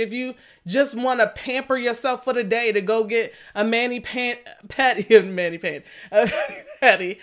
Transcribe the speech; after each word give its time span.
if 0.00 0.12
you 0.12 0.34
just 0.66 0.94
want 0.94 1.20
to 1.20 1.26
pamper 1.28 1.76
yourself 1.76 2.24
for 2.24 2.32
the 2.32 2.42
day 2.44 2.72
to 2.72 2.80
go 2.80 3.04
get 3.04 3.32
a 3.54 3.64
mani 3.64 4.00
pant 4.00 4.38
patty 4.68 5.20
mani 5.22 5.58
patty 6.80 7.18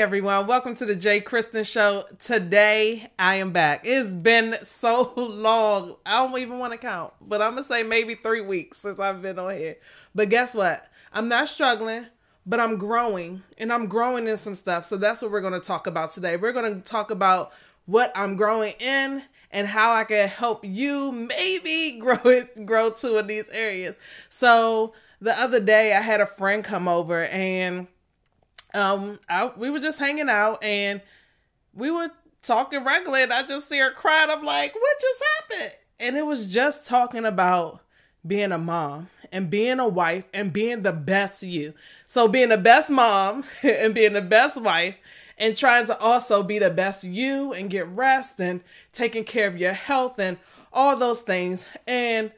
Everyone, 0.00 0.46
welcome 0.46 0.74
to 0.76 0.86
the 0.86 0.96
J. 0.96 1.20
Christyn 1.20 1.62
Show. 1.62 2.04
Today 2.18 3.12
I 3.18 3.34
am 3.34 3.52
back. 3.52 3.82
It's 3.84 4.08
been 4.08 4.56
so 4.62 5.12
long. 5.18 5.96
I 6.06 6.24
don't 6.24 6.38
even 6.38 6.58
want 6.58 6.72
to 6.72 6.78
count, 6.78 7.12
but 7.20 7.42
I'm 7.42 7.50
gonna 7.50 7.64
say 7.64 7.82
maybe 7.82 8.14
three 8.14 8.40
weeks 8.40 8.78
since 8.78 8.98
I've 8.98 9.20
been 9.20 9.38
on 9.38 9.58
here. 9.58 9.76
But 10.14 10.30
guess 10.30 10.54
what? 10.54 10.88
I'm 11.12 11.28
not 11.28 11.48
struggling, 11.48 12.06
but 12.46 12.60
I'm 12.60 12.78
growing 12.78 13.42
and 13.58 13.70
I'm 13.70 13.88
growing 13.88 14.26
in 14.26 14.38
some 14.38 14.54
stuff. 14.54 14.86
So 14.86 14.96
that's 14.96 15.20
what 15.20 15.32
we're 15.32 15.42
gonna 15.42 15.60
talk 15.60 15.86
about 15.86 16.12
today. 16.12 16.38
We're 16.38 16.54
gonna 16.54 16.80
talk 16.80 17.10
about 17.10 17.52
what 17.84 18.10
I'm 18.16 18.36
growing 18.36 18.72
in 18.78 19.22
and 19.50 19.68
how 19.68 19.92
I 19.92 20.04
can 20.04 20.28
help 20.28 20.64
you 20.64 21.12
maybe 21.12 21.98
grow 22.00 22.22
it, 22.24 22.64
grow 22.64 22.88
too 22.88 23.18
in 23.18 23.26
these 23.26 23.50
areas. 23.50 23.98
So 24.30 24.94
the 25.20 25.38
other 25.38 25.60
day 25.60 25.92
I 25.92 26.00
had 26.00 26.22
a 26.22 26.26
friend 26.26 26.64
come 26.64 26.88
over 26.88 27.26
and 27.26 27.86
um, 28.74 29.18
I, 29.28 29.50
we 29.56 29.70
were 29.70 29.80
just 29.80 29.98
hanging 29.98 30.28
out 30.28 30.62
and 30.62 31.00
we 31.74 31.90
were 31.90 32.10
talking 32.42 32.84
regularly 32.84 33.22
and 33.22 33.32
I 33.32 33.42
just 33.42 33.68
see 33.68 33.78
her 33.78 33.90
crying. 33.90 34.30
I'm 34.30 34.44
like, 34.44 34.74
what 34.74 35.00
just 35.00 35.22
happened? 35.38 35.72
And 35.98 36.16
it 36.16 36.24
was 36.24 36.46
just 36.46 36.84
talking 36.84 37.24
about 37.24 37.80
being 38.26 38.52
a 38.52 38.58
mom 38.58 39.08
and 39.32 39.50
being 39.50 39.78
a 39.78 39.88
wife 39.88 40.24
and 40.32 40.52
being 40.52 40.82
the 40.82 40.92
best 40.92 41.42
you. 41.42 41.74
So 42.06 42.28
being 42.28 42.48
the 42.48 42.58
best 42.58 42.90
mom 42.90 43.44
and 43.62 43.94
being 43.94 44.12
the 44.12 44.22
best 44.22 44.60
wife 44.60 44.96
and 45.38 45.56
trying 45.56 45.86
to 45.86 45.98
also 45.98 46.42
be 46.42 46.58
the 46.58 46.70
best 46.70 47.04
you 47.04 47.52
and 47.52 47.70
get 47.70 47.88
rest 47.88 48.40
and 48.40 48.62
taking 48.92 49.24
care 49.24 49.48
of 49.48 49.56
your 49.56 49.72
health 49.72 50.18
and 50.18 50.38
all 50.72 50.96
those 50.96 51.22
things. 51.22 51.66
And 51.86 52.32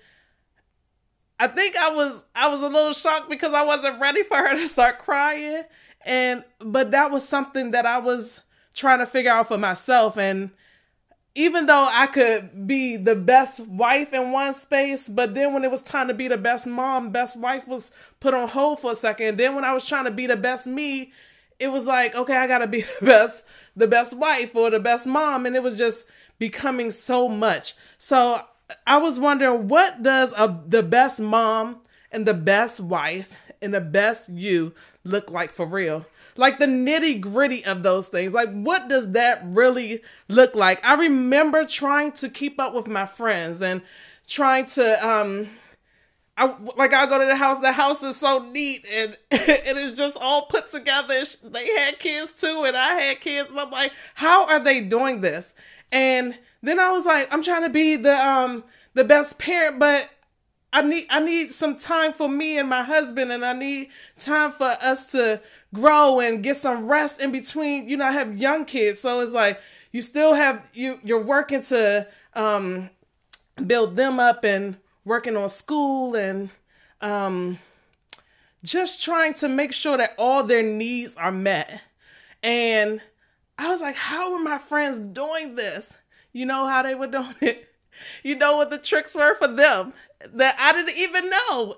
I 1.38 1.48
think 1.48 1.76
I 1.76 1.90
was 1.90 2.24
I 2.34 2.48
was 2.48 2.62
a 2.62 2.68
little 2.68 2.92
shocked 2.92 3.28
because 3.28 3.52
I 3.52 3.64
wasn't 3.64 4.00
ready 4.00 4.22
for 4.22 4.36
her 4.36 4.54
to 4.54 4.68
start 4.68 5.00
crying 5.00 5.64
and 6.04 6.44
but 6.58 6.90
that 6.90 7.10
was 7.10 7.28
something 7.28 7.70
that 7.72 7.86
I 7.86 7.98
was 7.98 8.42
trying 8.74 8.98
to 9.00 9.06
figure 9.06 9.30
out 9.30 9.48
for 9.48 9.58
myself 9.58 10.16
and 10.16 10.50
even 11.34 11.66
though 11.66 11.88
I 11.90 12.08
could 12.08 12.66
be 12.66 12.98
the 12.98 13.14
best 13.14 13.60
wife 13.60 14.12
in 14.12 14.32
one 14.32 14.52
space, 14.52 15.08
but 15.08 15.34
then 15.34 15.54
when 15.54 15.64
it 15.64 15.70
was 15.70 15.80
time 15.80 16.08
to 16.08 16.14
be 16.14 16.28
the 16.28 16.36
best 16.36 16.66
mom, 16.66 17.10
best 17.10 17.38
wife 17.38 17.66
was 17.66 17.90
put 18.20 18.34
on 18.34 18.48
hold 18.48 18.80
for 18.80 18.92
a 18.92 18.94
second. 18.94 19.38
Then 19.38 19.54
when 19.54 19.64
I 19.64 19.72
was 19.72 19.86
trying 19.86 20.04
to 20.04 20.10
be 20.10 20.26
the 20.26 20.36
best 20.36 20.66
me, 20.66 21.12
it 21.58 21.68
was 21.68 21.86
like, 21.86 22.14
okay, 22.14 22.36
I 22.36 22.46
gotta 22.46 22.66
be 22.66 22.82
the 23.00 23.06
best, 23.06 23.46
the 23.74 23.88
best 23.88 24.14
wife 24.14 24.54
or 24.54 24.70
the 24.70 24.80
best 24.80 25.06
mom. 25.06 25.46
And 25.46 25.56
it 25.56 25.62
was 25.62 25.78
just 25.78 26.04
becoming 26.38 26.90
so 26.90 27.28
much. 27.28 27.74
So 27.96 28.42
I 28.86 28.98
was 28.98 29.18
wondering 29.18 29.68
what 29.68 30.02
does 30.02 30.34
a 30.36 30.60
the 30.66 30.82
best 30.82 31.18
mom 31.18 31.80
and 32.10 32.26
the 32.26 32.34
best 32.34 32.80
wife 32.80 33.34
and 33.62 33.72
the 33.72 33.80
best 33.80 34.28
you 34.28 34.74
look 35.04 35.30
like 35.30 35.52
for 35.52 35.66
real? 35.66 36.06
Like 36.36 36.58
the 36.58 36.66
nitty 36.66 37.20
gritty 37.20 37.64
of 37.64 37.82
those 37.82 38.08
things. 38.08 38.32
Like, 38.32 38.50
what 38.50 38.88
does 38.88 39.12
that 39.12 39.42
really 39.44 40.00
look 40.28 40.54
like? 40.54 40.82
I 40.84 40.94
remember 40.94 41.66
trying 41.66 42.12
to 42.12 42.28
keep 42.28 42.58
up 42.58 42.74
with 42.74 42.86
my 42.86 43.04
friends 43.06 43.60
and 43.60 43.82
trying 44.26 44.66
to, 44.66 45.06
um, 45.06 45.48
I 46.36 46.56
like 46.76 46.94
I 46.94 47.04
go 47.06 47.18
to 47.18 47.26
the 47.26 47.36
house. 47.36 47.58
The 47.58 47.72
house 47.72 48.02
is 48.02 48.16
so 48.16 48.38
neat 48.38 48.86
and 48.90 49.18
it 49.30 49.76
is 49.76 49.96
just 49.98 50.16
all 50.16 50.46
put 50.46 50.68
together. 50.68 51.22
They 51.42 51.66
had 51.78 51.98
kids 51.98 52.32
too, 52.32 52.64
and 52.66 52.76
I 52.76 52.94
had 52.94 53.20
kids. 53.20 53.50
And 53.50 53.60
I'm 53.60 53.70
like, 53.70 53.92
how 54.14 54.46
are 54.46 54.58
they 54.58 54.80
doing 54.80 55.20
this? 55.20 55.54
And 55.90 56.38
then 56.62 56.80
I 56.80 56.90
was 56.90 57.04
like, 57.04 57.32
I'm 57.32 57.42
trying 57.42 57.64
to 57.64 57.68
be 57.68 57.96
the 57.96 58.14
um 58.14 58.64
the 58.94 59.04
best 59.04 59.38
parent, 59.38 59.78
but 59.78 60.08
I 60.72 60.82
need 60.82 61.06
I 61.10 61.20
need 61.20 61.52
some 61.52 61.76
time 61.76 62.12
for 62.12 62.28
me 62.28 62.58
and 62.58 62.68
my 62.68 62.82
husband 62.82 63.30
and 63.30 63.44
I 63.44 63.52
need 63.52 63.90
time 64.18 64.50
for 64.50 64.64
us 64.80 65.06
to 65.12 65.40
grow 65.74 66.20
and 66.20 66.42
get 66.42 66.56
some 66.56 66.88
rest 66.88 67.20
in 67.20 67.30
between. 67.30 67.88
You 67.88 67.98
know, 67.98 68.06
I 68.06 68.12
have 68.12 68.38
young 68.38 68.64
kids, 68.64 68.98
so 68.98 69.20
it's 69.20 69.32
like 69.34 69.60
you 69.92 70.00
still 70.00 70.32
have 70.32 70.70
you 70.72 70.98
you're 71.04 71.22
working 71.22 71.62
to 71.62 72.08
um 72.34 72.88
build 73.66 73.96
them 73.96 74.18
up 74.18 74.44
and 74.44 74.76
working 75.04 75.36
on 75.36 75.50
school 75.50 76.16
and 76.16 76.48
um 77.02 77.58
just 78.64 79.04
trying 79.04 79.34
to 79.34 79.48
make 79.48 79.72
sure 79.72 79.98
that 79.98 80.14
all 80.18 80.42
their 80.42 80.62
needs 80.62 81.16
are 81.16 81.32
met. 81.32 81.82
And 82.42 83.00
I 83.58 83.70
was 83.70 83.82
like, 83.82 83.96
how 83.96 84.34
are 84.34 84.42
my 84.42 84.58
friends 84.58 84.98
doing 84.98 85.54
this? 85.54 85.98
You 86.32 86.46
know 86.46 86.66
how 86.66 86.82
they 86.82 86.94
were 86.94 87.08
doing 87.08 87.34
it? 87.42 87.68
You 88.22 88.36
know 88.36 88.56
what 88.56 88.70
the 88.70 88.78
tricks 88.78 89.14
were 89.14 89.34
for 89.34 89.48
them 89.48 89.92
that 90.34 90.56
I 90.58 90.72
didn't 90.72 90.98
even 90.98 91.30
know. 91.30 91.74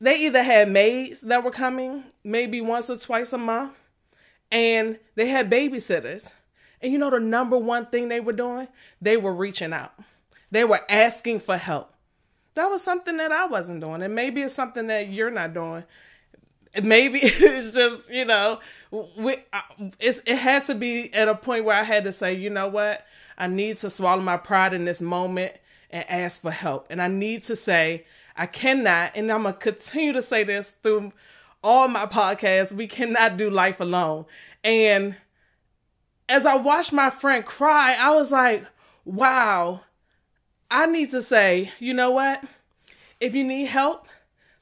They 0.00 0.26
either 0.26 0.42
had 0.42 0.70
maids 0.70 1.20
that 1.22 1.44
were 1.44 1.50
coming 1.50 2.04
maybe 2.24 2.60
once 2.60 2.88
or 2.88 2.96
twice 2.96 3.32
a 3.32 3.38
month, 3.38 3.72
and 4.50 4.98
they 5.14 5.28
had 5.28 5.50
babysitters. 5.50 6.30
And 6.80 6.92
you 6.92 6.98
know 6.98 7.10
the 7.10 7.20
number 7.20 7.58
one 7.58 7.86
thing 7.86 8.08
they 8.08 8.20
were 8.20 8.32
doing? 8.32 8.68
They 9.02 9.16
were 9.16 9.34
reaching 9.34 9.72
out. 9.72 9.92
They 10.50 10.64
were 10.64 10.80
asking 10.88 11.40
for 11.40 11.56
help. 11.56 11.94
That 12.54 12.66
was 12.66 12.82
something 12.82 13.16
that 13.18 13.30
I 13.30 13.46
wasn't 13.46 13.84
doing. 13.84 14.02
And 14.02 14.14
maybe 14.14 14.42
it's 14.42 14.54
something 14.54 14.86
that 14.86 15.08
you're 15.08 15.30
not 15.30 15.54
doing. 15.54 15.84
Maybe 16.82 17.18
it's 17.22 17.72
just, 17.72 18.10
you 18.10 18.24
know, 18.24 18.60
we, 18.90 19.36
it's, 19.98 20.20
it 20.26 20.36
had 20.36 20.64
to 20.66 20.74
be 20.74 21.12
at 21.12 21.28
a 21.28 21.34
point 21.34 21.64
where 21.64 21.76
I 21.76 21.84
had 21.84 22.04
to 22.04 22.12
say, 22.12 22.34
you 22.34 22.50
know 22.50 22.68
what? 22.68 23.06
I 23.36 23.46
need 23.46 23.78
to 23.78 23.90
swallow 23.90 24.22
my 24.22 24.36
pride 24.36 24.74
in 24.74 24.84
this 24.84 25.00
moment 25.00 25.52
and 25.90 26.08
ask 26.08 26.42
for 26.42 26.50
help. 26.50 26.86
And 26.90 27.00
I 27.02 27.08
need 27.08 27.44
to 27.44 27.56
say, 27.56 28.06
I 28.36 28.46
cannot, 28.46 29.16
and 29.16 29.30
I'm 29.30 29.42
going 29.42 29.54
to 29.54 29.60
continue 29.60 30.12
to 30.12 30.22
say 30.22 30.44
this 30.44 30.70
through 30.82 31.12
all 31.62 31.88
my 31.88 32.06
podcasts, 32.06 32.72
we 32.72 32.86
cannot 32.86 33.36
do 33.36 33.50
life 33.50 33.80
alone. 33.80 34.24
And 34.64 35.16
as 36.28 36.46
I 36.46 36.56
watched 36.56 36.92
my 36.92 37.10
friend 37.10 37.44
cry, 37.44 37.96
I 37.98 38.10
was 38.12 38.32
like, 38.32 38.64
wow, 39.04 39.82
I 40.70 40.86
need 40.86 41.10
to 41.10 41.22
say, 41.22 41.72
you 41.78 41.92
know 41.92 42.12
what? 42.12 42.42
If 43.18 43.34
you 43.34 43.44
need 43.44 43.66
help, 43.66 44.08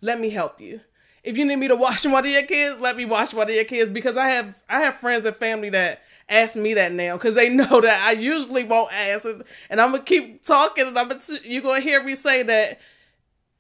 let 0.00 0.21
me 0.21 0.31
help 0.31 0.61
you. 0.61 0.81
If 1.22 1.37
you 1.37 1.44
need 1.44 1.56
me 1.56 1.69
to 1.69 1.77
watch 1.77 2.05
one 2.06 2.25
of 2.25 2.31
your 2.31 2.43
kids, 2.43 2.81
let 2.81 2.97
me 2.97 3.05
watch 3.05 3.34
one 3.34 3.49
of 3.49 3.55
your 3.55 3.65
kids 3.65 3.91
because 3.91 4.17
I 4.17 4.31
have 4.31 4.62
I 4.69 4.81
have 4.81 4.94
friends 4.94 5.27
and 5.27 5.37
family 5.37 5.71
that 5.71 6.03
ask 6.28 6.56
me 6.56 6.75
that 6.75 6.93
now 6.93 7.16
because 7.16 7.34
they 7.34 7.49
know 7.55 7.81
that 7.81 8.06
I 8.06 8.12
usually 8.12 8.65
won't 8.65 8.93
ask, 8.93 9.25
and, 9.25 9.43
and 9.71 9.81
I'm 9.81 9.93
gonna 9.93 10.05
keep 10.05 10.44
talking, 10.44 10.87
and 10.87 10.99
I'm 10.99 11.09
gonna 11.09 11.21
t- 11.21 11.41
you 11.44 11.61
gonna 11.61 11.81
hear 11.81 12.03
me 12.03 12.15
say 12.15 12.43
that 12.43 12.81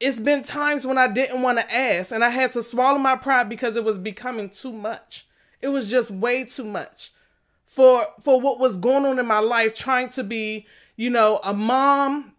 it's 0.00 0.20
been 0.20 0.42
times 0.42 0.86
when 0.86 0.98
I 0.98 1.08
didn't 1.08 1.42
want 1.42 1.58
to 1.58 1.74
ask, 1.74 2.12
and 2.12 2.24
I 2.24 2.30
had 2.30 2.52
to 2.52 2.62
swallow 2.62 2.98
my 2.98 3.16
pride 3.16 3.48
because 3.48 3.76
it 3.76 3.84
was 3.84 3.98
becoming 3.98 4.50
too 4.50 4.72
much. 4.72 5.26
It 5.60 5.68
was 5.68 5.90
just 5.90 6.10
way 6.10 6.44
too 6.44 6.64
much 6.64 7.10
for 7.66 8.06
for 8.20 8.40
what 8.40 8.58
was 8.58 8.76
going 8.76 9.04
on 9.04 9.18
in 9.18 9.26
my 9.26 9.40
life, 9.40 9.74
trying 9.74 10.08
to 10.10 10.24
be, 10.24 10.66
you 10.96 11.10
know, 11.10 11.40
a 11.42 11.52
mom, 11.52 12.32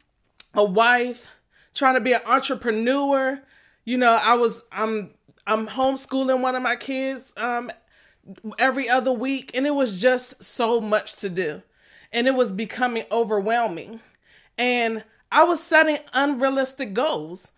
a 0.53 0.63
wife, 0.63 1.27
trying 1.73 1.95
to 1.95 2.01
be 2.01 2.13
an 2.13 2.21
entrepreneur. 2.25 3.41
You 3.85 3.97
know, 3.97 4.19
I 4.21 4.35
was 4.35 4.61
I'm 4.71 5.11
I'm 5.45 5.67
homeschooling 5.67 6.41
one 6.41 6.55
of 6.55 6.63
my 6.63 6.75
kids 6.75 7.33
um 7.37 7.71
every 8.57 8.89
other 8.89 9.11
week 9.11 9.51
and 9.53 9.65
it 9.65 9.75
was 9.75 10.01
just 10.01 10.43
so 10.43 10.79
much 10.79 11.15
to 11.15 11.29
do 11.29 11.61
and 12.11 12.27
it 12.27 12.35
was 12.35 12.51
becoming 12.51 13.03
overwhelming. 13.11 13.99
And 14.57 15.03
i 15.31 15.43
was 15.43 15.61
setting 15.61 15.97
unrealistic 16.13 16.93
goals. 16.93 17.51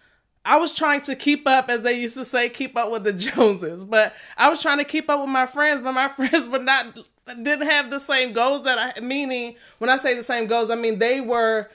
I 0.43 0.57
was 0.57 0.75
trying 0.75 1.01
to 1.01 1.15
keep 1.15 1.47
up 1.47 1.69
as 1.69 1.83
they 1.83 1.93
used 1.93 2.15
to 2.15 2.25
say 2.25 2.49
keep 2.49 2.75
up 2.75 2.91
with 2.91 3.03
the 3.03 3.13
joneses 3.25 3.85
but 3.85 4.13
i 4.37 4.49
was 4.49 4.61
trying 4.61 4.79
to 4.79 4.83
keep 4.83 5.09
up 5.09 5.19
with 5.21 5.29
my 5.29 5.45
friends 5.45 5.81
but 5.81 5.93
my 5.93 6.07
friends 6.15 6.49
were 6.49 6.59
not 6.59 6.97
didn't 7.27 7.67
have 7.67 7.89
the 7.91 7.99
same 7.99 8.33
goals 8.33 8.63
that 8.63 8.95
i 8.97 8.99
meaning 8.99 9.55
when 9.77 9.89
i 9.89 9.97
say 9.97 10.15
the 10.15 10.23
same 10.23 10.47
goals 10.47 10.69
i 10.69 10.75
mean 10.75 10.97
they 10.99 11.21
were 11.21 11.69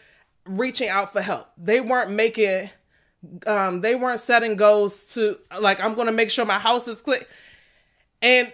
reaching 0.48 0.88
out 0.88 1.12
for 1.12 1.20
help. 1.20 1.48
They 1.56 1.80
weren't 1.80 2.10
making 2.10 2.70
um 3.46 3.80
they 3.80 3.94
weren't 3.94 4.20
setting 4.20 4.54
goals 4.54 5.02
to 5.02 5.36
like 5.58 5.80
i'm 5.80 5.94
gonna 5.94 6.12
make 6.12 6.30
sure 6.30 6.44
my 6.44 6.60
house 6.60 6.86
is 6.86 7.02
clear 7.02 7.24
and 8.22 8.52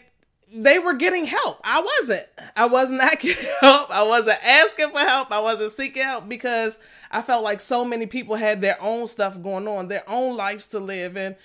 they 0.55 0.79
were 0.79 0.95
getting 0.95 1.25
help. 1.25 1.61
I 1.65 1.81
wasn't. 1.81 2.27
I 2.57 2.67
was 2.67 2.91
not 2.91 3.21
getting 3.21 3.49
help. 3.61 3.91
I 3.91 4.03
wasn't 4.03 4.45
asking 4.45 4.91
for 4.91 4.99
help. 4.99 5.33
I 5.33 5.41
wasn't 5.41 5.73
seeking 5.73 6.03
help 6.03 6.29
because 6.29 6.79
I 7.11 7.23
felt 7.23 7.43
like 7.43 7.61
so 7.61 7.85
many 7.85 8.07
people 8.07 8.37
had 8.37 8.61
their 8.61 8.81
own 8.81 9.07
stuff 9.09 9.43
going 9.43 9.67
on, 9.67 9.89
their 9.89 10.09
own 10.09 10.37
lives 10.37 10.67
to 10.69 10.81
live 10.81 11.17
in. 11.17 11.37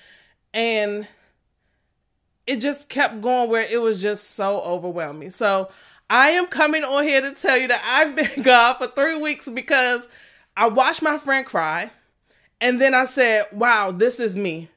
And 0.53 1.07
it 2.45 2.57
just 2.61 2.89
kept 2.89 3.21
going 3.21 3.49
where 3.49 3.67
it 3.69 3.81
was 3.81 4.01
just 4.01 4.31
so 4.31 4.61
overwhelming. 4.61 5.29
So 5.29 5.69
I 6.09 6.29
am 6.29 6.47
coming 6.47 6.83
on 6.83 7.03
here 7.03 7.21
to 7.21 7.31
tell 7.31 7.57
you 7.57 7.67
that 7.67 7.81
I've 7.85 8.15
been 8.15 8.41
gone 8.43 8.75
for 8.77 8.87
three 8.87 9.19
weeks 9.21 9.47
because 9.47 10.07
I 10.55 10.67
watched 10.67 11.01
my 11.01 11.17
friend 11.17 11.45
cry. 11.45 11.91
And 12.59 12.81
then 12.81 12.95
I 12.95 13.05
said, 13.05 13.45
wow, 13.51 13.91
this 13.91 14.19
is 14.19 14.35
me. 14.35 14.69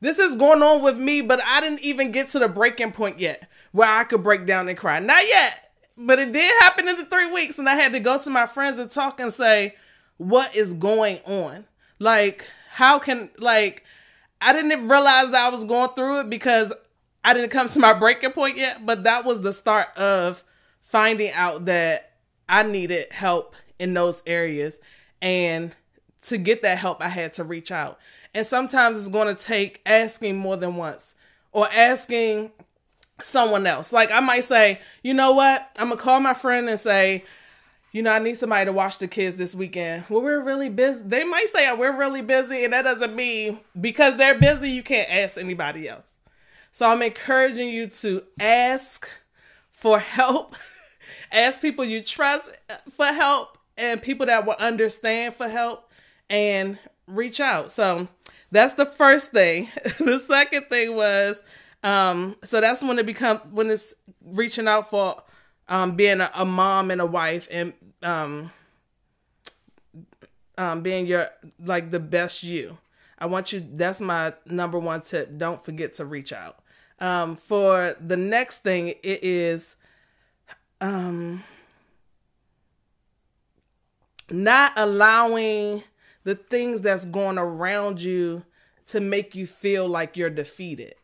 This 0.00 0.18
is 0.18 0.36
going 0.36 0.62
on 0.62 0.82
with 0.82 0.98
me, 0.98 1.22
but 1.22 1.40
I 1.44 1.60
didn't 1.60 1.80
even 1.80 2.12
get 2.12 2.28
to 2.30 2.38
the 2.38 2.48
breaking 2.48 2.92
point 2.92 3.18
yet 3.18 3.48
where 3.72 3.88
I 3.88 4.04
could 4.04 4.22
break 4.22 4.46
down 4.46 4.68
and 4.68 4.76
cry. 4.76 4.98
Not 4.98 5.26
yet, 5.26 5.70
but 5.96 6.18
it 6.18 6.32
did 6.32 6.52
happen 6.60 6.88
in 6.88 6.96
the 6.96 7.06
three 7.06 7.30
weeks. 7.32 7.58
And 7.58 7.68
I 7.68 7.74
had 7.74 7.92
to 7.92 8.00
go 8.00 8.18
to 8.20 8.30
my 8.30 8.46
friends 8.46 8.78
and 8.78 8.90
talk 8.90 9.20
and 9.20 9.32
say, 9.32 9.74
what 10.18 10.54
is 10.54 10.74
going 10.74 11.20
on? 11.24 11.64
Like, 11.98 12.46
how 12.70 12.98
can, 12.98 13.30
like, 13.38 13.84
I 14.40 14.52
didn't 14.52 14.88
realize 14.88 15.30
that 15.30 15.46
I 15.46 15.48
was 15.48 15.64
going 15.64 15.90
through 15.96 16.20
it 16.20 16.30
because 16.30 16.72
I 17.24 17.32
didn't 17.32 17.50
come 17.50 17.68
to 17.68 17.78
my 17.78 17.94
breaking 17.94 18.32
point 18.32 18.58
yet, 18.58 18.84
but 18.84 19.04
that 19.04 19.24
was 19.24 19.40
the 19.40 19.52
start 19.52 19.96
of 19.96 20.44
finding 20.82 21.32
out 21.32 21.64
that 21.64 22.12
I 22.48 22.62
needed 22.62 23.10
help 23.12 23.56
in 23.78 23.94
those 23.94 24.22
areas. 24.26 24.78
And 25.22 25.74
to 26.22 26.38
get 26.38 26.62
that 26.62 26.78
help, 26.78 27.02
I 27.02 27.08
had 27.08 27.32
to 27.34 27.44
reach 27.44 27.70
out. 27.72 27.98
And 28.36 28.46
sometimes 28.46 28.98
it's 28.98 29.08
going 29.08 29.34
to 29.34 29.46
take 29.46 29.80
asking 29.86 30.36
more 30.36 30.58
than 30.58 30.76
once 30.76 31.14
or 31.52 31.72
asking 31.72 32.50
someone 33.22 33.66
else. 33.66 33.94
Like 33.94 34.10
I 34.10 34.20
might 34.20 34.44
say, 34.44 34.78
you 35.02 35.14
know 35.14 35.32
what? 35.32 35.70
I'm 35.78 35.86
going 35.86 35.96
to 35.96 36.04
call 36.04 36.20
my 36.20 36.34
friend 36.34 36.68
and 36.68 36.78
say, 36.78 37.24
you 37.92 38.02
know, 38.02 38.12
I 38.12 38.18
need 38.18 38.36
somebody 38.36 38.66
to 38.66 38.74
watch 38.74 38.98
the 38.98 39.08
kids 39.08 39.36
this 39.36 39.54
weekend. 39.54 40.04
Well, 40.10 40.20
we're 40.20 40.42
really 40.42 40.68
busy. 40.68 41.02
They 41.02 41.24
might 41.24 41.48
say 41.48 41.72
we're 41.72 41.96
really 41.96 42.20
busy, 42.20 42.62
and 42.64 42.74
that 42.74 42.82
doesn't 42.82 43.16
mean 43.16 43.58
because 43.80 44.18
they're 44.18 44.38
busy, 44.38 44.68
you 44.68 44.82
can't 44.82 45.10
ask 45.10 45.38
anybody 45.38 45.88
else. 45.88 46.12
So 46.72 46.86
I'm 46.86 47.00
encouraging 47.00 47.70
you 47.70 47.86
to 47.86 48.22
ask 48.38 49.08
for 49.72 49.98
help, 49.98 50.56
ask 51.32 51.62
people 51.62 51.86
you 51.86 52.02
trust 52.02 52.50
for 52.90 53.06
help, 53.06 53.56
and 53.78 54.02
people 54.02 54.26
that 54.26 54.44
will 54.44 54.56
understand 54.58 55.32
for 55.32 55.48
help, 55.48 55.90
and 56.28 56.78
reach 57.06 57.40
out. 57.40 57.70
So 57.72 58.08
that's 58.50 58.74
the 58.74 58.86
first 58.86 59.32
thing. 59.32 59.68
the 59.98 60.18
second 60.18 60.66
thing 60.68 60.94
was, 60.94 61.42
um, 61.82 62.36
so 62.42 62.60
that's 62.60 62.82
when 62.82 62.98
it 62.98 63.06
become 63.06 63.38
when 63.50 63.70
it's 63.70 63.94
reaching 64.24 64.66
out 64.68 64.90
for 64.90 65.22
um, 65.68 65.96
being 65.96 66.20
a, 66.20 66.30
a, 66.34 66.44
mom 66.44 66.90
and 66.90 67.00
a 67.00 67.06
wife 67.06 67.48
and 67.50 67.72
um, 68.02 68.50
um, 70.58 70.82
being 70.82 71.06
your 71.06 71.28
like 71.64 71.90
the 71.90 72.00
best 72.00 72.42
you. 72.42 72.78
I 73.18 73.26
want 73.26 73.52
you. 73.52 73.66
That's 73.72 74.00
my 74.00 74.34
number 74.46 74.78
one 74.78 75.02
tip. 75.02 75.38
Don't 75.38 75.64
forget 75.64 75.94
to 75.94 76.04
reach 76.04 76.32
out. 76.32 76.58
Um, 76.98 77.36
for 77.36 77.94
the 78.00 78.16
next 78.16 78.62
thing, 78.62 78.88
it 78.88 79.22
is 79.22 79.76
um, 80.80 81.42
not 84.30 84.72
allowing 84.76 85.82
the 86.26 86.34
things 86.34 86.80
that's 86.80 87.04
going 87.04 87.38
around 87.38 88.02
you 88.02 88.42
to 88.84 88.98
make 88.98 89.36
you 89.36 89.46
feel 89.46 89.86
like 89.86 90.16
you're 90.16 90.28
defeated. 90.28 90.96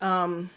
Um, 0.00 0.50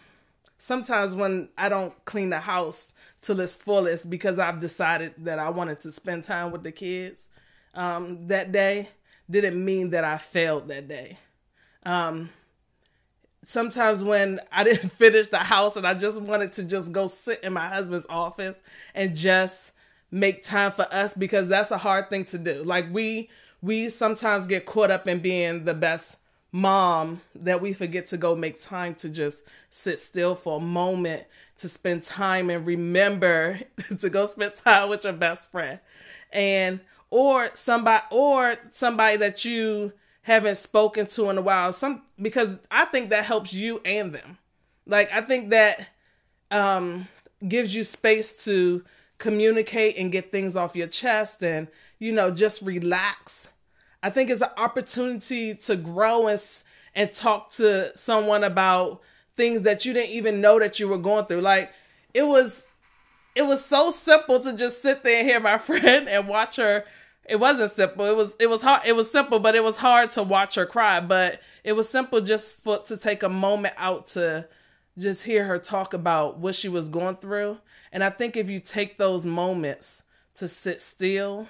sometimes 0.57 1.13
when 1.13 1.49
I 1.59 1.69
don't 1.69 1.93
clean 2.03 2.31
the 2.31 2.39
house 2.39 2.91
till 3.21 3.39
its 3.39 3.55
fullest 3.55 4.09
because 4.09 4.39
I've 4.39 4.59
decided 4.59 5.13
that 5.19 5.37
I 5.37 5.51
wanted 5.51 5.79
to 5.81 5.91
spend 5.91 6.23
time 6.23 6.51
with 6.51 6.63
the 6.63 6.71
kids 6.71 7.29
um, 7.75 8.29
that 8.29 8.51
day, 8.51 8.89
didn't 9.29 9.63
mean 9.63 9.91
that 9.91 10.03
I 10.03 10.17
failed 10.17 10.69
that 10.69 10.87
day. 10.87 11.19
Um, 11.85 12.31
sometimes 13.45 14.03
when 14.03 14.39
I 14.51 14.63
didn't 14.63 14.89
finish 14.89 15.27
the 15.27 15.37
house 15.37 15.75
and 15.75 15.85
I 15.85 15.93
just 15.93 16.19
wanted 16.19 16.51
to 16.53 16.63
just 16.63 16.91
go 16.91 17.05
sit 17.05 17.43
in 17.43 17.53
my 17.53 17.67
husband's 17.67 18.07
office 18.09 18.55
and 18.95 19.15
just 19.15 19.71
make 20.09 20.41
time 20.41 20.71
for 20.71 20.91
us 20.91 21.13
because 21.13 21.47
that's 21.47 21.69
a 21.69 21.77
hard 21.77 22.09
thing 22.09 22.25
to 22.25 22.39
do. 22.39 22.63
Like 22.63 22.91
we 22.91 23.29
we 23.63 23.87
sometimes 23.87 24.45
get 24.45 24.65
caught 24.65 24.91
up 24.91 25.07
in 25.07 25.19
being 25.19 25.63
the 25.63 25.73
best 25.73 26.17
mom 26.51 27.21
that 27.33 27.61
we 27.61 27.71
forget 27.71 28.05
to 28.05 28.17
go 28.17 28.35
make 28.35 28.59
time 28.59 28.93
to 28.93 29.09
just 29.09 29.43
sit 29.69 30.01
still 30.01 30.35
for 30.35 30.57
a 30.57 30.61
moment 30.61 31.23
to 31.57 31.69
spend 31.69 32.03
time 32.03 32.49
and 32.49 32.67
remember 32.67 33.59
to 33.99 34.09
go 34.09 34.25
spend 34.27 34.53
time 34.53 34.89
with 34.89 35.05
your 35.05 35.13
best 35.13 35.49
friend. 35.49 35.79
And 36.31 36.81
or 37.09 37.49
somebody 37.53 38.03
or 38.11 38.57
somebody 38.73 39.17
that 39.17 39.45
you 39.45 39.93
haven't 40.23 40.57
spoken 40.57 41.05
to 41.07 41.29
in 41.29 41.37
a 41.37 41.41
while. 41.41 41.71
Some 41.71 42.01
because 42.21 42.49
i 42.69 42.83
think 42.85 43.11
that 43.11 43.23
helps 43.23 43.53
you 43.53 43.79
and 43.85 44.13
them. 44.13 44.37
Like 44.85 45.09
i 45.13 45.21
think 45.21 45.51
that 45.51 45.89
um 46.51 47.07
gives 47.47 47.73
you 47.73 47.85
space 47.85 48.43
to 48.43 48.83
communicate 49.19 49.97
and 49.97 50.11
get 50.11 50.33
things 50.33 50.57
off 50.57 50.75
your 50.75 50.87
chest 50.87 51.41
and 51.41 51.69
you 51.97 52.11
know 52.11 52.29
just 52.29 52.61
relax 52.61 53.47
I 54.03 54.09
think 54.09 54.29
it's 54.29 54.41
an 54.41 54.49
opportunity 54.57 55.55
to 55.55 55.75
grow 55.75 56.27
and 56.27 56.39
and 56.93 57.11
talk 57.11 57.49
to 57.53 57.95
someone 57.97 58.43
about 58.43 59.01
things 59.35 59.63
that 59.63 59.83
you 59.83 59.93
didn't 59.93 60.11
even 60.11 60.41
know 60.41 60.59
that 60.59 60.79
you 60.79 60.87
were 60.87 60.99
going 60.99 61.25
through. 61.25 61.41
Like 61.41 61.71
it 62.13 62.23
was 62.23 62.67
it 63.35 63.43
was 63.43 63.65
so 63.65 63.89
simple 63.89 64.39
to 64.41 64.53
just 64.53 64.83
sit 64.83 65.03
there 65.03 65.19
and 65.19 65.27
hear 65.27 65.39
my 65.39 65.57
friend 65.69 66.07
and 66.07 66.27
watch 66.27 66.57
her 66.57 66.85
it 67.25 67.37
wasn't 67.37 67.71
simple. 67.71 68.05
It 68.05 68.15
was 68.15 68.35
it 68.39 68.49
was 68.49 68.61
hard 68.61 68.81
it 68.85 68.95
was 68.95 69.09
simple, 69.09 69.39
but 69.39 69.55
it 69.55 69.63
was 69.63 69.77
hard 69.77 70.11
to 70.11 70.23
watch 70.23 70.55
her 70.55 70.65
cry, 70.65 70.99
but 70.99 71.39
it 71.63 71.73
was 71.73 71.87
simple 71.87 72.19
just 72.21 72.57
for 72.57 72.79
to 72.79 72.97
take 72.97 73.23
a 73.23 73.29
moment 73.29 73.73
out 73.77 74.07
to 74.09 74.47
just 74.97 75.23
hear 75.23 75.45
her 75.45 75.57
talk 75.57 75.93
about 75.93 76.37
what 76.39 76.55
she 76.55 76.69
was 76.69 76.89
going 76.89 77.15
through. 77.15 77.59
And 77.91 78.03
I 78.03 78.09
think 78.09 78.35
if 78.35 78.49
you 78.49 78.59
take 78.59 78.97
those 78.97 79.25
moments 79.25 80.03
to 80.35 80.47
sit 80.47 80.81
still 80.81 81.47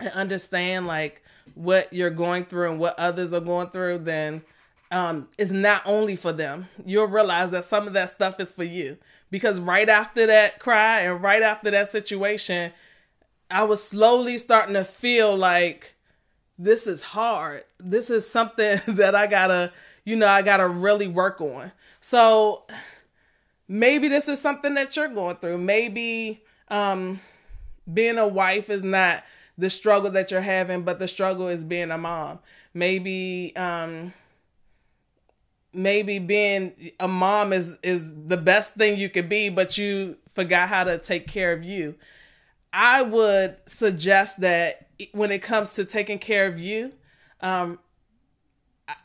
and 0.00 0.10
understand 0.10 0.86
like 0.86 1.22
what 1.54 1.92
you're 1.92 2.10
going 2.10 2.44
through 2.44 2.70
and 2.70 2.80
what 2.80 2.98
others 2.98 3.32
are 3.32 3.40
going 3.40 3.70
through, 3.70 3.98
then 3.98 4.42
um, 4.90 5.28
it's 5.36 5.50
not 5.50 5.82
only 5.84 6.16
for 6.16 6.32
them. 6.32 6.68
You'll 6.84 7.06
realize 7.06 7.50
that 7.50 7.64
some 7.64 7.86
of 7.86 7.92
that 7.94 8.10
stuff 8.10 8.40
is 8.40 8.54
for 8.54 8.64
you. 8.64 8.96
Because 9.30 9.60
right 9.60 9.88
after 9.88 10.26
that 10.26 10.58
cry 10.58 11.02
and 11.02 11.22
right 11.22 11.42
after 11.42 11.70
that 11.70 11.88
situation, 11.88 12.72
I 13.50 13.64
was 13.64 13.82
slowly 13.82 14.38
starting 14.38 14.74
to 14.74 14.84
feel 14.84 15.36
like 15.36 15.94
this 16.58 16.86
is 16.86 17.02
hard. 17.02 17.64
This 17.78 18.10
is 18.10 18.28
something 18.28 18.80
that 18.88 19.14
I 19.14 19.26
gotta, 19.26 19.72
you 20.04 20.16
know, 20.16 20.28
I 20.28 20.42
gotta 20.42 20.68
really 20.68 21.06
work 21.08 21.40
on. 21.40 21.72
So 22.00 22.64
maybe 23.68 24.08
this 24.08 24.28
is 24.28 24.40
something 24.40 24.74
that 24.74 24.96
you're 24.96 25.08
going 25.08 25.36
through. 25.36 25.58
Maybe 25.58 26.42
um, 26.68 27.20
being 27.92 28.18
a 28.18 28.26
wife 28.26 28.70
is 28.70 28.82
not 28.82 29.24
the 29.58 29.68
struggle 29.68 30.10
that 30.12 30.30
you're 30.30 30.40
having, 30.40 30.82
but 30.82 31.00
the 31.00 31.08
struggle 31.08 31.48
is 31.48 31.64
being 31.64 31.90
a 31.90 31.98
mom. 31.98 32.38
Maybe 32.72 33.54
um 33.56 34.14
maybe 35.74 36.18
being 36.18 36.92
a 37.00 37.08
mom 37.08 37.52
is 37.52 37.78
is 37.82 38.06
the 38.26 38.36
best 38.36 38.74
thing 38.74 38.98
you 38.98 39.10
could 39.10 39.28
be, 39.28 39.48
but 39.48 39.76
you 39.76 40.16
forgot 40.34 40.68
how 40.68 40.84
to 40.84 40.96
take 40.96 41.26
care 41.26 41.52
of 41.52 41.64
you. 41.64 41.96
I 42.72 43.02
would 43.02 43.56
suggest 43.68 44.40
that 44.40 44.88
when 45.12 45.30
it 45.32 45.42
comes 45.42 45.72
to 45.72 45.84
taking 45.84 46.20
care 46.20 46.46
of 46.46 46.58
you, 46.58 46.92
um 47.40 47.80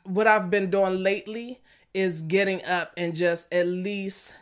what 0.04 0.28
I've 0.28 0.50
been 0.50 0.70
doing 0.70 1.04
lately 1.04 1.62
is 1.94 2.22
getting 2.22 2.64
up 2.66 2.94
and 2.96 3.16
just 3.16 3.52
at 3.52 3.68
least 3.68 4.34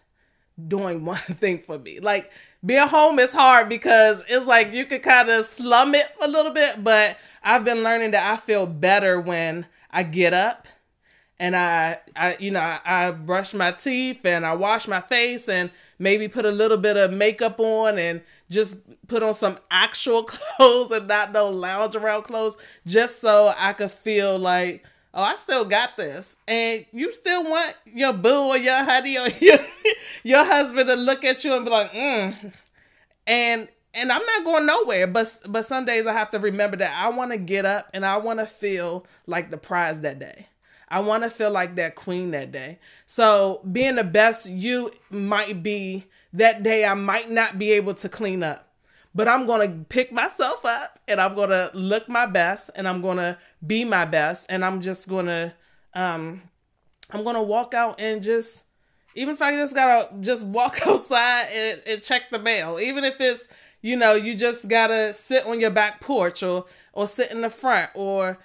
doing 0.67 1.05
one 1.05 1.17
thing 1.17 1.59
for 1.59 1.79
me. 1.79 1.99
Like 1.99 2.31
being 2.65 2.87
home 2.87 3.19
is 3.19 3.31
hard 3.31 3.69
because 3.69 4.23
it's 4.27 4.45
like 4.45 4.73
you 4.73 4.85
could 4.85 5.03
kind 5.03 5.29
of 5.29 5.45
slum 5.45 5.95
it 5.95 6.07
a 6.21 6.27
little 6.27 6.51
bit, 6.51 6.83
but 6.83 7.17
I've 7.43 7.65
been 7.65 7.83
learning 7.83 8.11
that 8.11 8.31
I 8.31 8.37
feel 8.37 8.67
better 8.67 9.19
when 9.19 9.65
I 9.89 10.03
get 10.03 10.33
up 10.33 10.67
and 11.39 11.55
I, 11.55 11.97
I 12.15 12.37
you 12.39 12.51
know, 12.51 12.59
I, 12.59 12.79
I 12.85 13.11
brush 13.11 13.55
my 13.55 13.71
teeth 13.71 14.23
and 14.25 14.45
I 14.45 14.53
wash 14.53 14.87
my 14.87 15.01
face 15.01 15.49
and 15.49 15.71
maybe 15.97 16.27
put 16.27 16.45
a 16.45 16.51
little 16.51 16.77
bit 16.77 16.97
of 16.97 17.11
makeup 17.11 17.59
on 17.59 17.97
and 17.97 18.21
just 18.51 18.77
put 19.07 19.23
on 19.23 19.33
some 19.33 19.57
actual 19.71 20.23
clothes 20.27 20.91
and 20.91 21.07
not 21.07 21.31
no 21.31 21.49
lounge 21.49 21.95
around 21.95 22.23
clothes 22.23 22.57
just 22.85 23.21
so 23.21 23.53
I 23.57 23.73
could 23.73 23.91
feel 23.91 24.37
like 24.37 24.85
oh, 25.13 25.23
I 25.23 25.35
still 25.35 25.65
got 25.65 25.97
this. 25.97 26.35
And 26.47 26.85
you 26.91 27.11
still 27.11 27.43
want 27.43 27.75
your 27.85 28.13
boo 28.13 28.49
or 28.49 28.57
your 28.57 28.83
honey 28.83 29.17
or 29.17 29.29
your, 29.39 29.59
your 30.23 30.45
husband 30.45 30.87
to 30.89 30.95
look 30.95 31.23
at 31.23 31.43
you 31.43 31.53
and 31.55 31.65
be 31.65 31.71
like, 31.71 31.91
mm. 31.91 32.53
And 33.27 33.67
and 33.93 34.09
I'm 34.11 34.25
not 34.25 34.45
going 34.45 34.65
nowhere. 34.65 35.07
But 35.07 35.41
but 35.47 35.65
some 35.65 35.85
days 35.85 36.07
I 36.07 36.13
have 36.13 36.31
to 36.31 36.39
remember 36.39 36.77
that 36.77 36.93
I 36.95 37.09
want 37.09 37.31
to 37.31 37.37
get 37.37 37.65
up 37.65 37.89
and 37.93 38.05
I 38.05 38.17
want 38.17 38.39
to 38.39 38.45
feel 38.45 39.05
like 39.27 39.51
the 39.51 39.57
prize 39.57 39.99
that 40.01 40.19
day. 40.19 40.47
I 40.87 40.99
want 40.99 41.23
to 41.23 41.29
feel 41.29 41.51
like 41.51 41.75
that 41.75 41.95
queen 41.95 42.31
that 42.31 42.51
day. 42.51 42.79
So 43.05 43.61
being 43.71 43.95
the 43.95 44.03
best 44.03 44.49
you 44.49 44.91
might 45.09 45.63
be 45.63 46.05
that 46.33 46.63
day, 46.63 46.83
I 46.85 46.95
might 46.95 47.29
not 47.29 47.57
be 47.57 47.71
able 47.71 47.93
to 47.95 48.09
clean 48.09 48.43
up 48.43 48.70
but 49.13 49.27
I'm 49.27 49.45
going 49.45 49.67
to 49.69 49.85
pick 49.85 50.11
myself 50.11 50.65
up 50.65 50.99
and 51.07 51.19
I'm 51.19 51.35
going 51.35 51.49
to 51.49 51.71
look 51.73 52.07
my 52.07 52.25
best 52.25 52.71
and 52.75 52.87
I'm 52.87 53.01
going 53.01 53.17
to 53.17 53.37
be 53.65 53.83
my 53.83 54.05
best 54.05 54.45
and 54.49 54.63
I'm 54.63 54.81
just 54.81 55.09
going 55.09 55.25
to 55.25 55.53
um 55.93 56.41
I'm 57.11 57.23
going 57.23 57.35
to 57.35 57.41
walk 57.41 57.73
out 57.73 57.99
and 57.99 58.23
just 58.23 58.63
even 59.15 59.33
if 59.33 59.41
I 59.41 59.55
just 59.55 59.75
got 59.75 60.11
to 60.11 60.17
just 60.21 60.45
walk 60.45 60.79
outside 60.87 61.47
and, 61.53 61.81
and 61.85 62.01
check 62.01 62.29
the 62.31 62.39
mail, 62.39 62.79
even 62.79 63.03
if 63.03 63.15
it's 63.19 63.47
you 63.81 63.97
know, 63.97 64.13
you 64.13 64.35
just 64.35 64.67
gotta 64.67 65.11
sit 65.11 65.45
on 65.45 65.59
your 65.59 65.71
back 65.71 66.01
porch 66.01 66.43
or 66.43 66.65
or 66.93 67.07
sit 67.07 67.31
in 67.31 67.41
the 67.41 67.49
front 67.49 67.89
or 67.95 68.39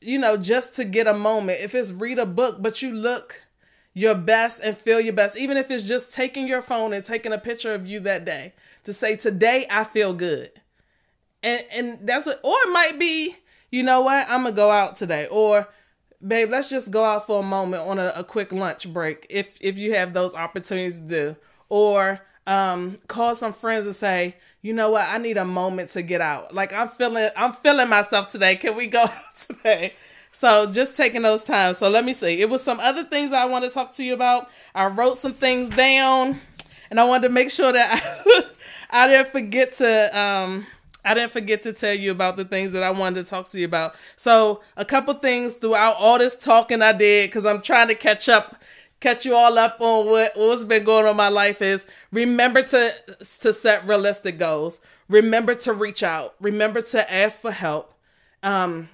you 0.00 0.18
know, 0.18 0.36
just 0.36 0.74
to 0.76 0.84
get 0.84 1.06
a 1.06 1.14
moment. 1.14 1.60
If 1.60 1.74
it's 1.74 1.92
read 1.92 2.18
a 2.18 2.26
book, 2.26 2.56
but 2.60 2.82
you 2.82 2.92
look 2.92 3.42
your 3.92 4.14
best 4.14 4.60
and 4.62 4.76
feel 4.76 5.00
your 5.00 5.12
best, 5.12 5.36
even 5.36 5.56
if 5.56 5.70
it's 5.70 5.86
just 5.86 6.10
taking 6.10 6.46
your 6.48 6.62
phone 6.62 6.92
and 6.92 7.04
taking 7.04 7.32
a 7.32 7.38
picture 7.38 7.74
of 7.74 7.86
you 7.86 8.00
that 8.00 8.24
day 8.24 8.54
to 8.84 8.92
say, 8.92 9.16
Today 9.16 9.66
I 9.70 9.84
feel 9.84 10.12
good. 10.12 10.50
And 11.42 11.64
and 11.72 11.98
that's 12.02 12.26
what 12.26 12.40
or 12.42 12.54
it 12.54 12.72
might 12.72 12.98
be, 12.98 13.34
you 13.70 13.82
know 13.82 14.02
what, 14.02 14.28
I'm 14.28 14.42
gonna 14.42 14.54
go 14.54 14.70
out 14.70 14.96
today. 14.96 15.26
Or 15.30 15.68
babe, 16.26 16.50
let's 16.50 16.68
just 16.68 16.90
go 16.90 17.04
out 17.04 17.26
for 17.26 17.40
a 17.40 17.42
moment 17.42 17.88
on 17.88 17.98
a, 17.98 18.12
a 18.16 18.24
quick 18.24 18.52
lunch 18.52 18.92
break 18.92 19.26
if 19.30 19.56
if 19.60 19.78
you 19.78 19.94
have 19.94 20.12
those 20.12 20.34
opportunities 20.34 20.98
to 20.98 21.04
do. 21.04 21.36
Or 21.68 22.20
um 22.46 22.98
call 23.08 23.34
some 23.36 23.52
friends 23.52 23.86
and 23.86 23.94
say, 23.94 24.36
you 24.62 24.72
know 24.74 24.90
what, 24.90 25.08
I 25.08 25.18
need 25.18 25.38
a 25.38 25.44
moment 25.44 25.90
to 25.90 26.02
get 26.02 26.20
out. 26.20 26.54
Like 26.54 26.72
I'm 26.72 26.88
feeling 26.88 27.30
I'm 27.36 27.54
feeling 27.54 27.88
myself 27.88 28.28
today. 28.28 28.56
Can 28.56 28.76
we 28.76 28.86
go 28.86 29.02
out 29.04 29.36
today? 29.38 29.94
So 30.32 30.70
just 30.70 30.96
taking 30.96 31.22
those 31.22 31.42
times. 31.42 31.78
So 31.78 31.88
let 31.88 32.04
me 32.04 32.12
see. 32.12 32.40
It 32.40 32.48
was 32.48 32.62
some 32.62 32.78
other 32.80 33.04
things 33.04 33.32
I 33.32 33.46
want 33.46 33.64
to 33.64 33.70
talk 33.70 33.94
to 33.94 34.04
you 34.04 34.14
about. 34.14 34.48
I 34.74 34.86
wrote 34.86 35.18
some 35.18 35.34
things 35.34 35.68
down 35.70 36.40
and 36.90 37.00
I 37.00 37.04
wanted 37.04 37.28
to 37.28 37.34
make 37.34 37.50
sure 37.50 37.72
that 37.72 38.00
I, 38.26 38.44
I 38.90 39.06
didn't 39.06 39.28
forget 39.28 39.72
to 39.74 40.18
um 40.18 40.66
I 41.04 41.14
didn't 41.14 41.32
forget 41.32 41.62
to 41.62 41.72
tell 41.72 41.94
you 41.94 42.10
about 42.10 42.36
the 42.36 42.44
things 42.44 42.72
that 42.72 42.82
I 42.82 42.90
wanted 42.90 43.24
to 43.24 43.30
talk 43.30 43.48
to 43.50 43.58
you 43.58 43.64
about. 43.64 43.94
So, 44.16 44.62
a 44.76 44.84
couple 44.84 45.14
things 45.14 45.54
throughout 45.54 45.96
all 45.98 46.18
this 46.18 46.36
talking 46.36 46.82
I 46.82 46.92
did 46.92 47.30
cuz 47.32 47.46
I'm 47.46 47.62
trying 47.62 47.88
to 47.88 47.94
catch 47.94 48.28
up 48.28 48.56
catch 49.00 49.24
you 49.24 49.34
all 49.34 49.58
up 49.58 49.80
on 49.80 50.06
what 50.06 50.32
what's 50.36 50.64
been 50.64 50.84
going 50.84 51.06
on 51.06 51.12
in 51.12 51.16
my 51.16 51.28
life 51.28 51.62
is 51.62 51.86
remember 52.12 52.62
to 52.62 52.94
to 53.40 53.52
set 53.52 53.86
realistic 53.86 54.38
goals. 54.38 54.80
Remember 55.08 55.54
to 55.54 55.72
reach 55.72 56.02
out. 56.02 56.34
Remember 56.40 56.82
to 56.82 57.12
ask 57.12 57.40
for 57.40 57.52
help. 57.52 57.94
Um 58.42 58.90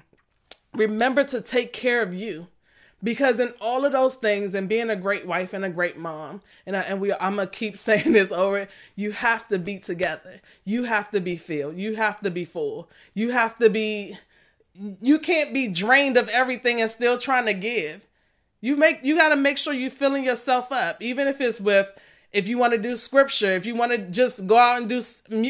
remember 0.75 1.25
to 1.25 1.41
take 1.41 1.73
care 1.73 2.03
of 2.03 2.15
you 2.15 2.49
because 3.03 3.41
in 3.41 3.53
all 3.61 3.85
of 3.85 3.93
those 3.93 4.15
things 4.15 4.55
and 4.55 4.69
being 4.69 4.91
a 4.91 4.97
great 4.97 5.27
wife 5.27 5.53
and 5.53 5.65
a 5.65 5.69
great 5.69 5.97
mom 5.97 6.41
and 6.67 6.77
I, 6.77 6.81
and 6.83 7.01
we 7.01 7.13
I'm 7.15 7.37
gonna 7.37 7.47
keep 7.47 7.77
saying 7.77 8.13
this 8.13 8.33
over 8.33 8.69
you 8.95 9.13
have 9.13 9.49
to 9.49 9.59
be 9.59 9.79
together. 9.79 10.41
You 10.65 10.85
have 10.85 11.11
to 11.11 11.21
be 11.21 11.37
filled. 11.37 11.77
You 11.77 11.97
have 11.97 12.21
to 12.21 12.31
be 12.31 12.45
full. 12.45 12.89
You 13.15 13.31
have 13.31 13.59
to 13.59 13.71
be 13.71 14.17
you 15.01 15.19
can't 15.19 15.55
be 15.55 15.69
drained 15.69 16.17
of 16.17 16.29
everything 16.29 16.81
and 16.81 16.91
still 16.91 17.17
trying 17.17 17.47
to 17.47 17.55
give. 17.55 18.07
You 18.61 18.77
make 18.77 19.01
you 19.03 19.17
got 19.17 19.31
to 19.31 19.37
make 19.37 19.59
sure 19.59 19.73
you're 19.73 19.91
filling 19.91 20.25
yourself 20.25 20.73
up 20.73 21.03
even 21.03 21.29
if 21.29 21.41
it's 21.41 21.61
with 21.61 21.89
if 22.33 22.49
you 22.49 22.59
want 22.59 22.73
to 22.73 22.79
do 22.79 22.97
scripture, 22.97 23.53
if 23.53 23.67
you 23.67 23.75
want 23.75 23.93
to 23.93 23.99
just 23.99 24.47
go 24.47 24.59
out 24.59 24.83
and 24.83 24.89
do 24.89 25.03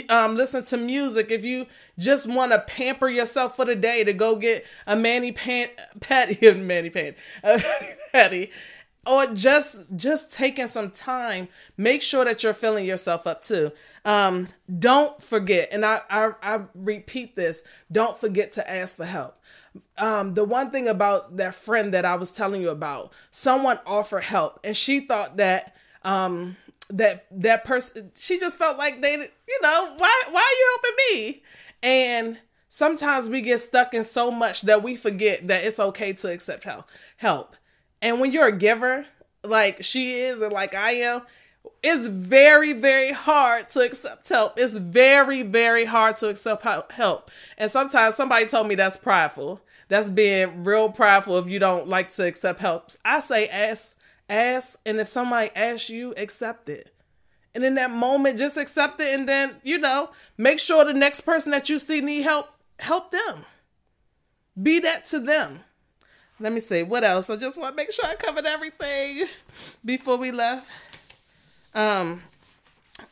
um, 0.09 0.37
listen 0.37 0.65
to 0.65 0.77
music, 0.77 1.31
if 1.31 1.45
you 1.45 1.67
just 1.99 2.27
want 2.27 2.53
to 2.53 2.61
pamper 2.61 3.09
yourself 3.09 3.57
for 3.57 3.65
the 3.65 3.75
day 3.75 4.05
to 4.05 4.13
go 4.13 4.37
get 4.37 4.65
a 4.87 4.95
mani 4.95 5.33
pan 5.33 5.69
patty, 6.01 6.47
and 6.47 6.69
mani 6.69 6.91
pan, 6.91 7.15
a 7.43 7.63
patty, 8.13 8.51
or 9.07 9.27
just 9.29 9.77
just 9.97 10.31
taking 10.31 10.69
some 10.69 10.91
time, 10.91 11.49
make 11.77 12.03
sure 12.03 12.25
that 12.25 12.43
you're 12.43 12.53
filling 12.53 12.85
yourself 12.85 13.27
up 13.27 13.43
too. 13.43 13.73
Um, 14.05 14.49
don't 14.79 15.21
forget, 15.23 15.71
and 15.73 15.85
I, 15.85 16.03
I 16.11 16.33
I 16.43 16.61
repeat 16.75 17.37
this: 17.37 17.63
don't 17.91 18.17
forget 18.17 18.53
to 18.53 18.71
ask 18.71 18.97
for 18.97 19.07
help. 19.07 19.41
Um, 19.99 20.35
the 20.35 20.45
one 20.45 20.71
thing 20.71 20.89
about 20.89 21.37
that 21.37 21.55
friend 21.55 21.93
that 21.95 22.05
I 22.05 22.17
was 22.17 22.31
telling 22.31 22.63
you 22.63 22.71
about, 22.71 23.13
someone 23.31 23.79
offered 23.87 24.23
help, 24.23 24.61
and 24.63 24.77
she 24.77 25.01
thought 25.01 25.39
that 25.39 25.75
um 26.05 26.57
that 26.91 27.27
that 27.31 27.65
person 27.65 28.13
she 28.19 28.39
just 28.39 28.59
felt 28.59 28.79
like 28.79 29.03
they 29.03 29.15
you 29.15 29.61
know 29.63 29.95
why 29.97 30.23
why 30.31 30.41
are 30.41 30.59
you 30.59 30.79
helping 30.83 30.97
me? 31.11 31.43
And 31.83 32.39
sometimes 32.69 33.29
we 33.29 33.41
get 33.41 33.61
stuck 33.61 33.95
in 33.95 34.05
so 34.05 34.31
much 34.31 34.63
that 34.63 34.83
we 34.83 34.97
forget 34.97 35.49
that 35.49 35.65
it's 35.65 35.79
okay 35.79 36.13
to 36.15 36.33
accept 36.33 36.65
help 36.65 36.89
help. 37.17 37.57
And 38.03 38.21
when 38.21 38.33
you're 38.33 38.49
a 38.49 38.57
giver 38.57 39.07
like 39.43 39.85
she 39.85 40.15
is 40.19 40.43
and 40.43 40.53
like 40.53 40.75
i 40.75 40.93
am 40.93 41.23
it's 41.83 42.07
very 42.07 42.73
very 42.73 43.13
hard 43.13 43.69
to 43.71 43.81
accept 43.81 44.29
help. 44.29 44.59
It's 44.59 44.73
very 44.73 45.43
very 45.43 45.85
hard 45.85 46.17
to 46.19 46.29
accept 46.29 46.65
help. 46.93 47.31
And 47.59 47.71
sometimes 47.71 48.15
somebody 48.15 48.47
told 48.47 48.67
me 48.67 48.75
that's 48.75 48.97
prideful. 48.97 49.61
That's 49.89 50.11
being 50.11 50.65
real 50.65 50.91
prideful 50.91 51.39
if 51.39 51.49
you 51.49 51.59
don't 51.59 51.89
like 51.89 52.11
to 52.13 52.27
accept 52.27 52.61
help. 52.61 52.91
I 53.05 53.21
say 53.21 53.49
ask 53.49 53.97
ask 54.29 54.79
and 54.85 54.99
if 54.99 55.09
somebody 55.09 55.51
asks 55.55 55.91
you 55.91 56.15
accept 56.17 56.69
it. 56.69 56.93
And 57.55 57.65
in 57.65 57.75
that 57.77 57.91
moment 57.91 58.39
just 58.39 58.57
accept 58.57 59.01
it 59.01 59.15
and 59.15 59.29
then 59.29 59.57
you 59.63 59.79
know 59.79 60.11
make 60.37 60.59
sure 60.59 60.85
the 60.85 60.93
next 60.93 61.23
person 61.23 61.53
that 61.53 61.69
you 61.69 61.79
see 61.79 62.01
need 62.01 62.23
help 62.23 62.49
help 62.79 63.11
them. 63.11 63.45
Be 64.61 64.79
that 64.81 65.07
to 65.07 65.21
them. 65.21 65.61
Let 66.39 66.53
me 66.53 66.61
see 66.61 66.83
what 66.83 67.05
else? 67.05 67.31
I 67.31 67.37
just 67.37 67.59
want 67.59 67.73
to 67.73 67.77
make 67.77 67.93
sure 67.93 68.05
i 68.05 68.15
covered 68.15 68.47
everything 68.47 69.27
before 69.85 70.17
we 70.17 70.33
left. 70.33 70.69
Um 71.75 72.23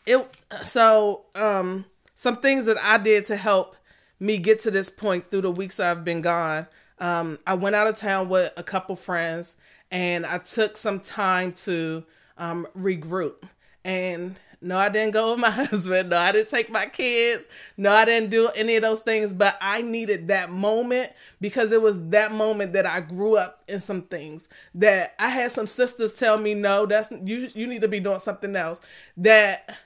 it 0.07 0.29
so 0.63 1.25
um 1.35 1.85
some 2.15 2.37
things 2.37 2.67
that 2.67 2.79
i 2.83 2.99
did 2.99 3.25
to 3.27 3.37
help 3.37 3.77
me 4.21 4.39
get 4.39 4.61
to 4.61 4.71
this 4.71 4.89
point 4.91 5.31
through 5.31 5.43
the 5.43 5.51
weeks 5.51 5.81
i've 5.81 6.05
been 6.05 6.21
gone 6.23 6.67
um 6.99 7.39
i 7.47 7.55
went 7.55 7.75
out 7.75 7.87
of 7.87 7.97
town 7.97 8.29
with 8.29 8.53
a 8.57 8.63
couple 8.63 8.95
friends 8.97 9.57
and 9.95 10.27
I 10.27 10.39
took 10.39 10.77
some 10.77 10.99
time 10.99 11.53
to 11.53 12.03
um, 12.37 12.67
regroup. 12.77 13.45
And 13.85 14.35
no, 14.61 14.77
I 14.77 14.89
didn't 14.89 15.13
go 15.13 15.31
with 15.31 15.41
my 15.41 15.51
husband. 15.53 16.11
No, 16.11 16.19
I 16.19 16.33
didn't 16.33 16.49
take 16.49 16.69
my 16.69 16.87
kids. 16.87 17.47
No, 17.77 17.93
I 17.93 18.05
didn't 18.05 18.31
do 18.31 18.49
any 18.57 18.75
of 18.75 18.83
those 18.83 18.99
things. 18.99 19.33
But 19.33 19.57
I 19.61 19.83
needed 19.83 20.29
that 20.29 20.51
moment 20.51 21.13
because 21.41 21.71
it 21.71 21.81
was 21.81 22.09
that 22.09 22.33
moment 22.33 22.73
that 22.73 22.87
I 22.87 23.03
grew 23.03 23.37
up 23.37 23.63
in 23.69 23.79
some 23.81 24.03
things. 24.03 24.49
That 24.75 25.15
I 25.21 25.29
had 25.29 25.53
some 25.53 25.69
sisters 25.69 26.13
tell 26.13 26.39
me, 26.39 26.55
no, 26.55 26.87
that's 26.87 27.13
you. 27.23 27.51
You 27.55 27.69
need 27.69 27.83
to 27.83 27.89
be 27.89 28.01
doing 28.01 28.19
something 28.19 28.57
else. 28.57 28.81
That 29.19 29.79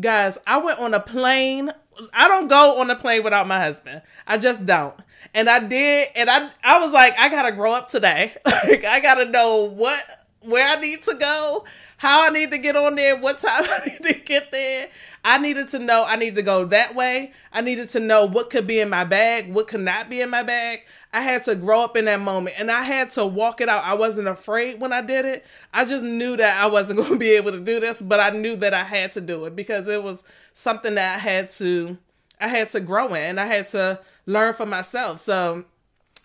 guys, 0.00 0.36
I 0.48 0.58
went 0.58 0.80
on 0.80 0.94
a 0.94 1.00
plane. 1.00 1.70
I 2.12 2.26
don't 2.26 2.48
go 2.48 2.80
on 2.80 2.90
a 2.90 2.96
plane 2.96 3.22
without 3.22 3.46
my 3.46 3.60
husband. 3.60 4.02
I 4.26 4.38
just 4.38 4.66
don't. 4.66 4.96
And 5.34 5.48
I 5.48 5.60
did, 5.60 6.08
and 6.14 6.28
I 6.28 6.50
I 6.62 6.78
was 6.78 6.92
like, 6.92 7.18
I 7.18 7.28
gotta 7.28 7.52
grow 7.52 7.72
up 7.72 7.88
today. 7.88 8.34
like 8.44 8.84
I 8.84 9.00
gotta 9.00 9.26
know 9.26 9.64
what 9.64 10.04
where 10.40 10.66
I 10.66 10.80
need 10.80 11.02
to 11.04 11.14
go, 11.14 11.64
how 11.96 12.26
I 12.26 12.30
need 12.30 12.50
to 12.50 12.58
get 12.58 12.76
on 12.76 12.96
there, 12.96 13.16
what 13.16 13.38
time 13.38 13.64
I 13.64 13.86
need 13.86 14.02
to 14.02 14.14
get 14.14 14.52
there. 14.52 14.88
I 15.24 15.38
needed 15.38 15.68
to 15.68 15.78
know 15.78 16.04
I 16.04 16.16
need 16.16 16.34
to 16.34 16.42
go 16.42 16.64
that 16.66 16.94
way. 16.94 17.32
I 17.52 17.60
needed 17.60 17.90
to 17.90 18.00
know 18.00 18.24
what 18.24 18.50
could 18.50 18.66
be 18.66 18.80
in 18.80 18.90
my 18.90 19.04
bag, 19.04 19.52
what 19.52 19.68
could 19.68 19.80
not 19.80 20.10
be 20.10 20.20
in 20.20 20.30
my 20.30 20.42
bag. 20.42 20.82
I 21.12 21.20
had 21.20 21.44
to 21.44 21.54
grow 21.54 21.84
up 21.84 21.96
in 21.96 22.06
that 22.06 22.20
moment 22.20 22.56
and 22.58 22.70
I 22.70 22.82
had 22.82 23.10
to 23.10 23.26
walk 23.26 23.60
it 23.60 23.68
out. 23.68 23.84
I 23.84 23.94
wasn't 23.94 24.28
afraid 24.28 24.80
when 24.80 24.92
I 24.92 25.02
did 25.02 25.24
it. 25.26 25.44
I 25.72 25.84
just 25.84 26.04
knew 26.04 26.36
that 26.38 26.60
I 26.60 26.66
wasn't 26.66 26.98
going 26.98 27.12
to 27.12 27.18
be 27.18 27.30
able 27.32 27.52
to 27.52 27.60
do 27.60 27.78
this, 27.78 28.02
but 28.02 28.18
I 28.18 28.30
knew 28.30 28.56
that 28.56 28.74
I 28.74 28.82
had 28.82 29.12
to 29.12 29.20
do 29.20 29.44
it 29.44 29.54
because 29.54 29.86
it 29.86 30.02
was 30.02 30.24
something 30.54 30.94
that 30.96 31.16
I 31.16 31.18
had 31.18 31.50
to 31.50 31.98
I 32.42 32.48
had 32.48 32.70
to 32.70 32.80
grow 32.80 33.14
in. 33.14 33.22
And 33.22 33.40
I 33.40 33.46
had 33.46 33.68
to 33.68 34.00
learn 34.26 34.52
for 34.54 34.66
myself. 34.66 35.20
So 35.20 35.64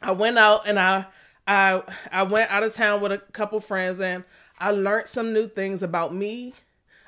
I 0.01 0.12
went 0.12 0.38
out 0.38 0.67
and 0.67 0.79
I 0.79 1.05
I 1.45 1.83
I 2.12 2.24
went 2.24 2.51
out 2.51 2.63
of 2.63 2.74
town 2.74 3.01
with 3.01 3.12
a 3.12 3.19
couple 3.19 3.59
friends 3.59 4.01
and 4.01 4.24
I 4.59 4.71
learned 4.71 5.07
some 5.07 5.31
new 5.31 5.47
things 5.47 5.83
about 5.83 6.13
me. 6.13 6.53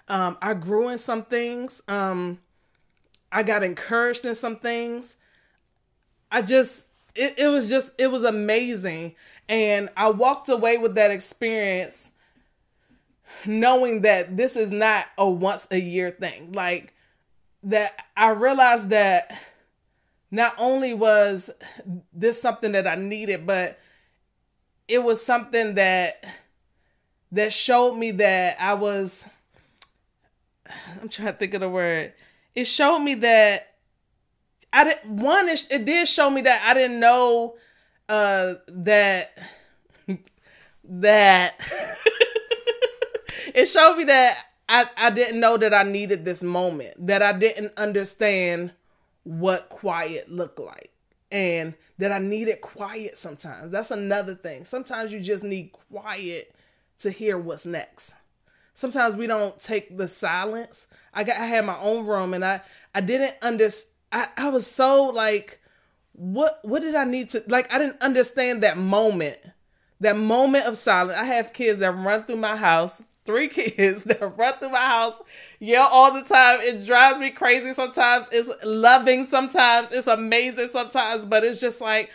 Um, 0.07 0.37
I 0.41 0.53
grew 0.53 0.89
in 0.89 0.97
some 0.97 1.25
things. 1.25 1.81
Um, 1.87 2.39
I 3.31 3.43
got 3.43 3.63
encouraged 3.63 4.25
in 4.25 4.35
some 4.35 4.57
things. 4.57 5.17
I 6.31 6.43
just 6.43 6.87
it, 7.15 7.33
it 7.37 7.47
was 7.47 7.67
just 7.67 7.91
it 7.97 8.07
was 8.07 8.23
amazing. 8.23 9.15
And 9.49 9.89
I 9.97 10.11
walked 10.11 10.49
away 10.49 10.77
with 10.77 10.95
that 10.95 11.09
experience 11.09 12.11
knowing 13.45 14.01
that 14.01 14.37
this 14.37 14.55
is 14.55 14.69
not 14.69 15.07
a 15.17 15.27
once 15.27 15.67
a 15.71 15.79
year 15.79 16.11
thing. 16.11 16.51
Like 16.51 16.93
that 17.63 18.05
I 18.15 18.31
realized 18.31 18.89
that 18.89 19.37
not 20.31 20.53
only 20.57 20.93
was 20.93 21.49
this 22.13 22.41
something 22.41 22.71
that 22.73 22.87
I 22.87 22.95
needed, 22.95 23.45
but 23.45 23.79
it 24.87 25.03
was 25.03 25.23
something 25.23 25.75
that 25.75 26.25
that 27.31 27.53
showed 27.53 27.95
me 27.95 28.11
that 28.11 28.57
I 28.59 28.73
was 28.73 29.23
I'm 31.01 31.09
trying 31.09 31.33
to 31.33 31.37
think 31.37 31.53
of 31.53 31.61
the 31.61 31.69
word. 31.69 32.13
It 32.55 32.65
showed 32.65 32.99
me 32.99 33.15
that 33.15 33.75
I 34.71 34.83
didn't 34.83 35.21
one 35.21 35.49
it, 35.49 35.67
it 35.69 35.85
did 35.85 36.07
show 36.07 36.29
me 36.29 36.41
that 36.41 36.63
I 36.65 36.73
didn't 36.73 36.99
know 36.99 37.55
uh 38.07 38.55
that 38.67 39.37
that 40.83 41.55
it 43.53 43.65
showed 43.65 43.95
me 43.95 44.05
that 44.05 44.37
I 44.69 44.87
I 44.97 45.09
didn't 45.09 45.41
know 45.41 45.57
that 45.57 45.73
I 45.73 45.83
needed 45.83 46.25
this 46.25 46.43
moment, 46.43 47.07
that 47.07 47.21
I 47.23 47.33
didn't 47.33 47.73
understand 47.77 48.71
what 49.23 49.69
quiet 49.69 50.31
looked 50.31 50.59
like 50.59 50.91
and 51.31 51.75
that 51.97 52.11
I 52.11 52.19
needed 52.19 52.61
quiet 52.61 53.17
sometimes. 53.17 53.71
That's 53.71 53.91
another 53.91 54.35
thing. 54.35 54.65
Sometimes 54.65 55.11
you 55.13 55.19
just 55.19 55.43
need 55.43 55.73
quiet 55.73 56.55
to 56.99 57.11
hear 57.11 57.37
what's 57.37 57.65
next. 57.65 58.13
sometimes 58.73 59.15
we 59.15 59.27
don't 59.27 59.59
take 59.59 59.97
the 59.97 60.07
silence. 60.07 60.87
I 61.13 61.23
got 61.23 61.37
I 61.37 61.45
had 61.45 61.65
my 61.65 61.77
own 61.79 62.05
room 62.05 62.33
and 62.33 62.45
I 62.45 62.61
I 62.95 63.01
didn't 63.01 63.35
understand. 63.41 63.93
I, 64.11 64.27
I 64.37 64.49
was 64.49 64.65
so 64.65 65.05
like 65.05 65.59
what 66.13 66.59
what 66.63 66.81
did 66.81 66.95
I 66.95 67.03
need 67.05 67.29
to 67.31 67.43
like 67.47 67.71
I 67.73 67.77
didn't 67.77 68.01
understand 68.01 68.63
that 68.63 68.77
moment. 68.77 69.37
That 70.01 70.17
moment 70.17 70.65
of 70.65 70.77
silence. 70.77 71.17
I 71.17 71.25
have 71.25 71.53
kids 71.53 71.79
that 71.79 71.91
run 71.91 72.23
through 72.23 72.37
my 72.37 72.55
house, 72.55 73.01
three 73.29 73.47
kids 73.47 74.03
that 74.05 74.37
run 74.37 74.57
through 74.57 74.71
my 74.71 74.79
house, 74.79 75.21
yell 75.59 75.87
all 75.91 76.11
the 76.11 76.23
time. 76.23 76.59
It 76.61 76.83
drives 76.83 77.19
me 77.19 77.29
crazy 77.29 77.73
sometimes. 77.73 78.27
It's 78.31 78.49
loving 78.65 79.23
sometimes. 79.23 79.91
It's 79.91 80.07
amazing 80.07 80.69
sometimes, 80.69 81.27
but 81.27 81.43
it's 81.43 81.61
just 81.61 81.79
like 81.79 82.09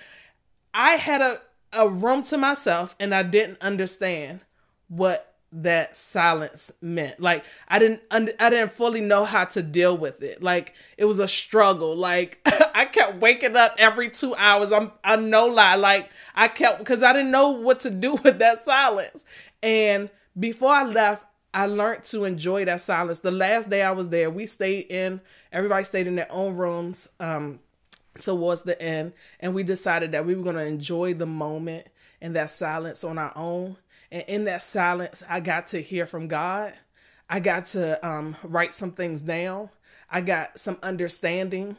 I 0.74 0.92
had 0.92 1.20
a, 1.20 1.40
a 1.72 1.88
room 1.88 2.24
to 2.24 2.36
myself 2.36 2.96
and 2.98 3.14
I 3.14 3.22
didn't 3.22 3.62
understand 3.62 4.40
what 4.88 5.36
that 5.52 5.94
silence 5.94 6.72
meant. 6.80 7.20
Like 7.20 7.44
I 7.68 7.78
didn't 7.78 8.00
I 8.10 8.50
didn't 8.50 8.72
fully 8.72 9.00
know 9.00 9.24
how 9.24 9.44
to 9.44 9.62
deal 9.62 9.96
with 9.96 10.20
it. 10.20 10.42
Like 10.42 10.74
it 10.98 11.04
was 11.04 11.20
a 11.20 11.28
struggle. 11.28 11.94
Like 11.94 12.40
I 12.74 12.86
kept 12.86 13.20
waking 13.20 13.54
up 13.54 13.76
every 13.78 14.10
2 14.10 14.34
hours. 14.34 14.72
I'm 14.72 14.90
I 15.04 15.14
no 15.14 15.46
lie. 15.46 15.76
Like 15.76 16.10
I 16.34 16.48
kept 16.48 16.84
cuz 16.84 17.04
I 17.04 17.12
didn't 17.12 17.30
know 17.30 17.50
what 17.50 17.78
to 17.80 17.90
do 17.90 18.14
with 18.24 18.40
that 18.40 18.64
silence. 18.64 19.24
And 19.62 20.10
before 20.38 20.72
I 20.72 20.84
left, 20.84 21.24
I 21.52 21.66
learned 21.66 22.04
to 22.06 22.24
enjoy 22.24 22.64
that 22.64 22.80
silence. 22.80 23.20
The 23.20 23.30
last 23.30 23.70
day 23.70 23.82
I 23.82 23.92
was 23.92 24.08
there, 24.08 24.30
we 24.30 24.46
stayed 24.46 24.86
in 24.90 25.20
everybody 25.52 25.84
stayed 25.84 26.06
in 26.06 26.16
their 26.16 26.30
own 26.30 26.56
rooms 26.56 27.08
um 27.20 27.60
towards 28.20 28.62
the 28.62 28.80
end 28.80 29.12
and 29.40 29.54
we 29.54 29.62
decided 29.64 30.12
that 30.12 30.24
we 30.24 30.34
were 30.36 30.42
going 30.44 30.54
to 30.54 30.64
enjoy 30.64 31.14
the 31.14 31.26
moment 31.26 31.88
and 32.20 32.36
that 32.36 32.48
silence 32.48 33.02
on 33.02 33.18
our 33.18 33.32
own 33.36 33.76
and 34.14 34.22
in 34.28 34.44
that 34.44 34.62
silence, 34.62 35.24
I 35.28 35.40
got 35.40 35.66
to 35.68 35.82
hear 35.82 36.06
from 36.06 36.28
God. 36.28 36.72
I 37.28 37.40
got 37.40 37.66
to 37.68 38.06
um, 38.06 38.36
write 38.44 38.72
some 38.72 38.92
things 38.92 39.20
down. 39.20 39.70
I 40.08 40.20
got 40.20 40.56
some 40.56 40.78
understanding. 40.84 41.76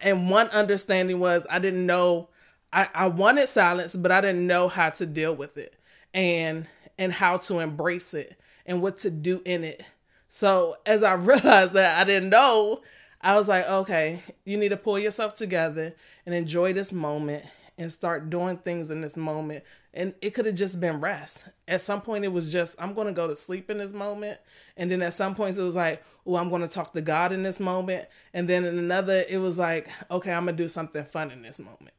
And 0.00 0.30
one 0.30 0.48
understanding 0.50 1.18
was 1.18 1.44
I 1.50 1.58
didn't 1.58 1.84
know, 1.84 2.28
I, 2.72 2.88
I 2.94 3.06
wanted 3.08 3.48
silence, 3.48 3.96
but 3.96 4.12
I 4.12 4.20
didn't 4.20 4.46
know 4.46 4.68
how 4.68 4.90
to 4.90 5.04
deal 5.04 5.34
with 5.34 5.56
it 5.56 5.74
and 6.14 6.68
and 6.98 7.12
how 7.12 7.36
to 7.36 7.58
embrace 7.60 8.14
it 8.14 8.36
and 8.66 8.82
what 8.82 8.98
to 9.00 9.10
do 9.10 9.42
in 9.44 9.64
it. 9.64 9.84
So 10.28 10.76
as 10.86 11.02
I 11.02 11.12
realized 11.14 11.74
that 11.74 12.00
I 12.00 12.04
didn't 12.04 12.30
know, 12.30 12.82
I 13.20 13.36
was 13.38 13.48
like, 13.48 13.68
okay, 13.68 14.22
you 14.44 14.58
need 14.58 14.70
to 14.70 14.76
pull 14.76 14.98
yourself 14.98 15.34
together 15.34 15.94
and 16.26 16.34
enjoy 16.34 16.72
this 16.72 16.92
moment 16.92 17.44
and 17.78 17.90
start 17.90 18.30
doing 18.30 18.58
things 18.58 18.90
in 18.90 19.00
this 19.00 19.16
moment. 19.16 19.64
And 19.92 20.14
it 20.20 20.30
could 20.34 20.46
have 20.46 20.54
just 20.54 20.80
been 20.80 21.00
rest. 21.00 21.44
At 21.66 21.80
some 21.80 22.00
point, 22.00 22.24
it 22.24 22.32
was 22.32 22.52
just, 22.52 22.74
I'm 22.78 22.94
going 22.94 23.06
to 23.06 23.12
go 23.12 23.26
to 23.26 23.36
sleep 23.36 23.70
in 23.70 23.78
this 23.78 23.92
moment. 23.92 24.38
And 24.76 24.90
then 24.90 25.02
at 25.02 25.12
some 25.12 25.34
points, 25.34 25.56
it 25.56 25.62
was 25.62 25.74
like, 25.74 26.04
oh, 26.26 26.36
I'm 26.36 26.50
going 26.50 26.62
to 26.62 26.68
talk 26.68 26.92
to 26.94 27.00
God 27.00 27.32
in 27.32 27.42
this 27.42 27.60
moment. 27.60 28.06
And 28.32 28.48
then 28.48 28.64
in 28.64 28.78
another, 28.78 29.24
it 29.28 29.38
was 29.38 29.56
like, 29.56 29.88
okay, 30.10 30.32
I'm 30.32 30.44
going 30.44 30.56
to 30.56 30.62
do 30.62 30.68
something 30.68 31.04
fun 31.04 31.30
in 31.30 31.42
this 31.42 31.58
moment. 31.58 31.94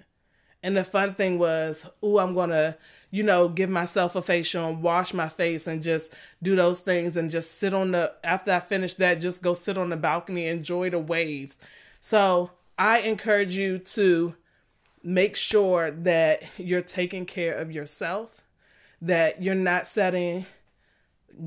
And 0.61 0.75
the 0.75 0.83
fun 0.83 1.13
thing 1.13 1.39
was, 1.39 1.87
oh, 2.01 2.19
I'm 2.19 2.33
going 2.33 2.49
to, 2.49 2.77
you 3.15 3.23
know, 3.23 3.47
give 3.47 3.69
myself 3.69 4.17
a 4.17 4.21
facial 4.21 4.67
and 4.67 4.83
wash 4.83 5.13
my 5.13 5.29
face 5.29 5.67
and 5.67 5.81
just 5.81 6.11
do 6.43 6.53
those 6.53 6.81
things 6.81 7.15
and 7.15 7.31
just 7.31 7.57
sit 7.57 7.73
on 7.73 7.91
the, 7.91 8.13
after 8.25 8.51
I 8.51 8.59
finish 8.59 8.95
that, 8.95 9.21
just 9.21 9.41
go 9.41 9.53
sit 9.53 9.77
on 9.77 9.89
the 9.89 9.95
balcony, 9.95 10.47
enjoy 10.47 10.89
the 10.89 10.99
waves. 10.99 11.57
So 12.01 12.51
I 12.77 12.99
encourage 12.99 13.55
you 13.55 13.77
to 13.77 14.35
make 15.01 15.37
sure 15.37 15.91
that 15.91 16.43
you're 16.57 16.81
taking 16.81 17.25
care 17.25 17.55
of 17.57 17.71
yourself, 17.71 18.41
that 19.01 19.41
you're 19.41 19.55
not 19.55 19.87
setting 19.87 20.45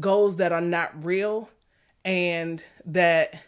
goals 0.00 0.36
that 0.36 0.52
are 0.52 0.62
not 0.62 1.04
real, 1.04 1.50
and 2.02 2.64
that 2.86 3.42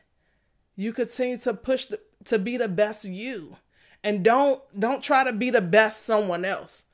you 0.77 0.93
continue 0.93 1.39
to 1.39 1.55
push 1.55 1.87
the, 1.87 1.99
to 2.27 2.39
be 2.39 2.59
the 2.59 2.69
best 2.69 3.07
you. 3.07 3.57
And 4.05 4.23
don't 4.23 4.61
don't 4.79 5.03
try 5.03 5.25
to 5.25 5.33
be 5.33 5.49
the 5.49 5.63
best 5.63 6.05
someone 6.05 6.45
else. 6.45 6.85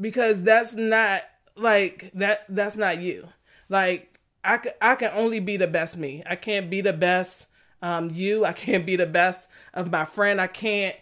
Because 0.00 0.42
that's 0.42 0.74
not 0.74 1.22
like 1.56 2.10
that 2.14 2.44
that's 2.48 2.76
not 2.76 3.00
you. 3.00 3.28
Like 3.68 4.18
I, 4.44 4.60
I 4.80 4.94
can 4.94 5.10
only 5.14 5.40
be 5.40 5.56
the 5.56 5.66
best 5.66 5.96
me. 5.96 6.22
I 6.26 6.36
can't 6.36 6.70
be 6.70 6.80
the 6.80 6.92
best 6.92 7.46
um, 7.82 8.10
you. 8.14 8.44
I 8.44 8.52
can't 8.52 8.86
be 8.86 8.96
the 8.96 9.06
best 9.06 9.48
of 9.74 9.90
my 9.90 10.04
friend. 10.04 10.40
I 10.40 10.46
can't 10.46 10.96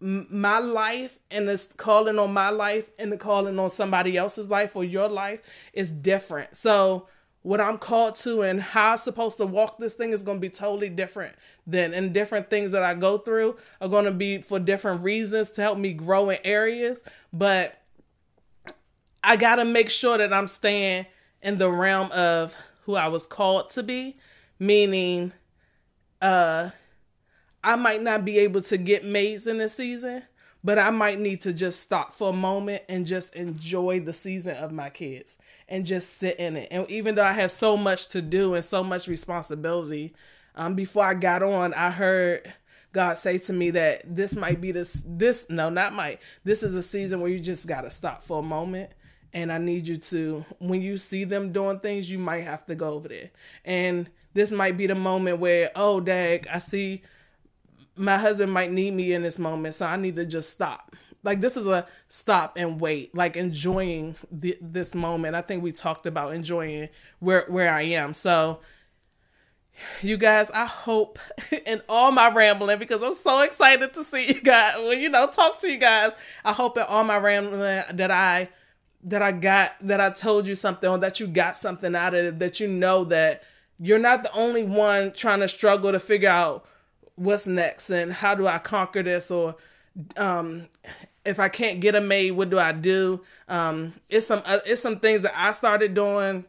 my 0.00 0.58
life 0.58 1.18
and 1.30 1.46
this 1.46 1.68
calling 1.76 2.18
on 2.18 2.32
my 2.32 2.48
life 2.48 2.90
and 2.98 3.12
the 3.12 3.18
calling 3.18 3.58
on 3.58 3.68
somebody 3.68 4.16
else's 4.16 4.48
life 4.48 4.74
or 4.74 4.82
your 4.82 5.08
life 5.08 5.42
is 5.74 5.90
different. 5.90 6.56
So 6.56 7.06
what 7.42 7.60
I'm 7.60 7.76
called 7.78 8.16
to 8.16 8.42
and 8.42 8.60
how 8.60 8.92
I'm 8.92 8.98
supposed 8.98 9.36
to 9.38 9.46
walk 9.46 9.78
this 9.78 9.94
thing 9.94 10.12
is 10.12 10.22
going 10.22 10.38
to 10.38 10.40
be 10.40 10.50
totally 10.50 10.88
different 10.88 11.34
than 11.66 11.92
and 11.94 12.12
different 12.12 12.48
things 12.48 12.72
that 12.72 12.82
I 12.82 12.94
go 12.94 13.18
through 13.18 13.56
are 13.80 13.88
going 13.88 14.06
to 14.06 14.10
be 14.10 14.40
for 14.40 14.58
different 14.58 15.02
reasons 15.02 15.50
to 15.52 15.62
help 15.62 15.78
me 15.78 15.92
grow 15.92 16.30
in 16.30 16.38
areas, 16.44 17.04
but 17.32 17.79
I 19.22 19.36
got 19.36 19.56
to 19.56 19.64
make 19.64 19.90
sure 19.90 20.18
that 20.18 20.32
I'm 20.32 20.48
staying 20.48 21.06
in 21.42 21.58
the 21.58 21.70
realm 21.70 22.10
of 22.12 22.54
who 22.84 22.94
I 22.94 23.08
was 23.08 23.26
called 23.26 23.70
to 23.70 23.82
be, 23.82 24.16
meaning 24.58 25.32
uh 26.20 26.70
I 27.62 27.76
might 27.76 28.02
not 28.02 28.24
be 28.24 28.38
able 28.38 28.62
to 28.62 28.78
get 28.78 29.04
maids 29.04 29.46
in 29.46 29.58
the 29.58 29.68
season, 29.68 30.22
but 30.64 30.78
I 30.78 30.90
might 30.90 31.20
need 31.20 31.42
to 31.42 31.52
just 31.52 31.80
stop 31.80 32.12
for 32.12 32.30
a 32.30 32.36
moment 32.36 32.82
and 32.88 33.06
just 33.06 33.34
enjoy 33.34 34.00
the 34.00 34.14
season 34.14 34.56
of 34.56 34.72
my 34.72 34.88
kids 34.88 35.36
and 35.68 35.84
just 35.84 36.16
sit 36.16 36.38
in 36.38 36.56
it. 36.56 36.68
And 36.70 36.90
even 36.90 37.14
though 37.14 37.24
I 37.24 37.32
have 37.32 37.52
so 37.52 37.76
much 37.76 38.08
to 38.08 38.22
do 38.22 38.54
and 38.54 38.64
so 38.64 38.82
much 38.82 39.08
responsibility, 39.08 40.14
um, 40.54 40.74
before 40.74 41.04
I 41.04 41.14
got 41.14 41.42
on, 41.42 41.74
I 41.74 41.90
heard 41.90 42.52
God 42.92 43.18
say 43.18 43.38
to 43.38 43.52
me 43.52 43.70
that 43.70 44.02
this 44.04 44.34
might 44.34 44.60
be 44.60 44.72
this 44.72 45.02
this 45.04 45.46
no, 45.48 45.68
not 45.68 45.92
might. 45.92 46.20
This 46.44 46.62
is 46.62 46.74
a 46.74 46.82
season 46.82 47.20
where 47.20 47.30
you 47.30 47.40
just 47.40 47.66
gotta 47.66 47.90
stop 47.90 48.22
for 48.22 48.40
a 48.40 48.42
moment. 48.42 48.90
And 49.32 49.52
I 49.52 49.58
need 49.58 49.86
you 49.86 49.96
to, 49.96 50.44
when 50.58 50.82
you 50.82 50.96
see 50.96 51.24
them 51.24 51.52
doing 51.52 51.78
things, 51.80 52.10
you 52.10 52.18
might 52.18 52.42
have 52.42 52.66
to 52.66 52.74
go 52.74 52.94
over 52.94 53.08
there. 53.08 53.30
And 53.64 54.10
this 54.34 54.50
might 54.50 54.76
be 54.76 54.86
the 54.86 54.94
moment 54.94 55.38
where, 55.38 55.70
oh, 55.74 56.00
dag, 56.00 56.48
I 56.52 56.58
see 56.58 57.02
my 57.96 58.16
husband 58.16 58.52
might 58.52 58.72
need 58.72 58.92
me 58.92 59.12
in 59.12 59.22
this 59.22 59.38
moment, 59.38 59.74
so 59.74 59.86
I 59.86 59.96
need 59.96 60.16
to 60.16 60.24
just 60.24 60.50
stop. 60.50 60.96
Like 61.22 61.42
this 61.42 61.56
is 61.56 61.66
a 61.66 61.86
stop 62.08 62.56
and 62.56 62.80
wait, 62.80 63.14
like 63.14 63.36
enjoying 63.36 64.16
this 64.30 64.94
moment. 64.94 65.34
I 65.36 65.42
think 65.42 65.62
we 65.62 65.70
talked 65.70 66.06
about 66.06 66.32
enjoying 66.32 66.88
where 67.18 67.44
where 67.48 67.70
I 67.70 67.82
am. 67.82 68.14
So 68.14 68.60
you 70.00 70.16
guys, 70.16 70.50
I 70.50 70.64
hope 70.64 71.18
in 71.66 71.82
all 71.90 72.10
my 72.10 72.30
rambling 72.30 72.78
because 72.78 73.02
I'm 73.02 73.14
so 73.14 73.40
excited 73.40 73.92
to 73.94 74.04
see 74.04 74.28
you 74.28 74.40
guys. 74.40 74.76
Well, 74.76 74.94
you 74.94 75.10
know, 75.10 75.26
talk 75.26 75.58
to 75.60 75.70
you 75.70 75.76
guys. 75.76 76.12
I 76.42 76.54
hope 76.54 76.78
in 76.78 76.84
all 76.84 77.04
my 77.04 77.18
rambling 77.18 77.82
that 77.92 78.10
I 78.10 78.48
that 79.04 79.22
I 79.22 79.32
got 79.32 79.76
that 79.80 80.00
I 80.00 80.10
told 80.10 80.46
you 80.46 80.54
something 80.54 80.88
or 80.88 80.98
that 80.98 81.20
you 81.20 81.26
got 81.26 81.56
something 81.56 81.94
out 81.94 82.14
of 82.14 82.24
it. 82.24 82.38
That 82.38 82.60
you 82.60 82.68
know 82.68 83.04
that 83.04 83.42
you're 83.78 83.98
not 83.98 84.22
the 84.22 84.32
only 84.32 84.62
one 84.62 85.12
trying 85.12 85.40
to 85.40 85.48
struggle 85.48 85.92
to 85.92 86.00
figure 86.00 86.28
out 86.28 86.66
what's 87.16 87.46
next 87.46 87.90
and 87.90 88.12
how 88.12 88.34
do 88.34 88.46
I 88.46 88.58
conquer 88.58 89.02
this 89.02 89.30
or 89.30 89.56
um, 90.16 90.68
if 91.24 91.38
I 91.38 91.48
can't 91.48 91.80
get 91.80 91.94
a 91.94 92.00
maid, 92.00 92.32
what 92.32 92.50
do 92.50 92.58
I 92.58 92.72
do? 92.72 93.20
Um, 93.48 93.94
it's 94.08 94.26
some 94.26 94.42
uh, 94.44 94.60
it's 94.64 94.80
some 94.80 95.00
things 95.00 95.22
that 95.22 95.32
I 95.36 95.52
started 95.52 95.94
doing. 95.94 96.44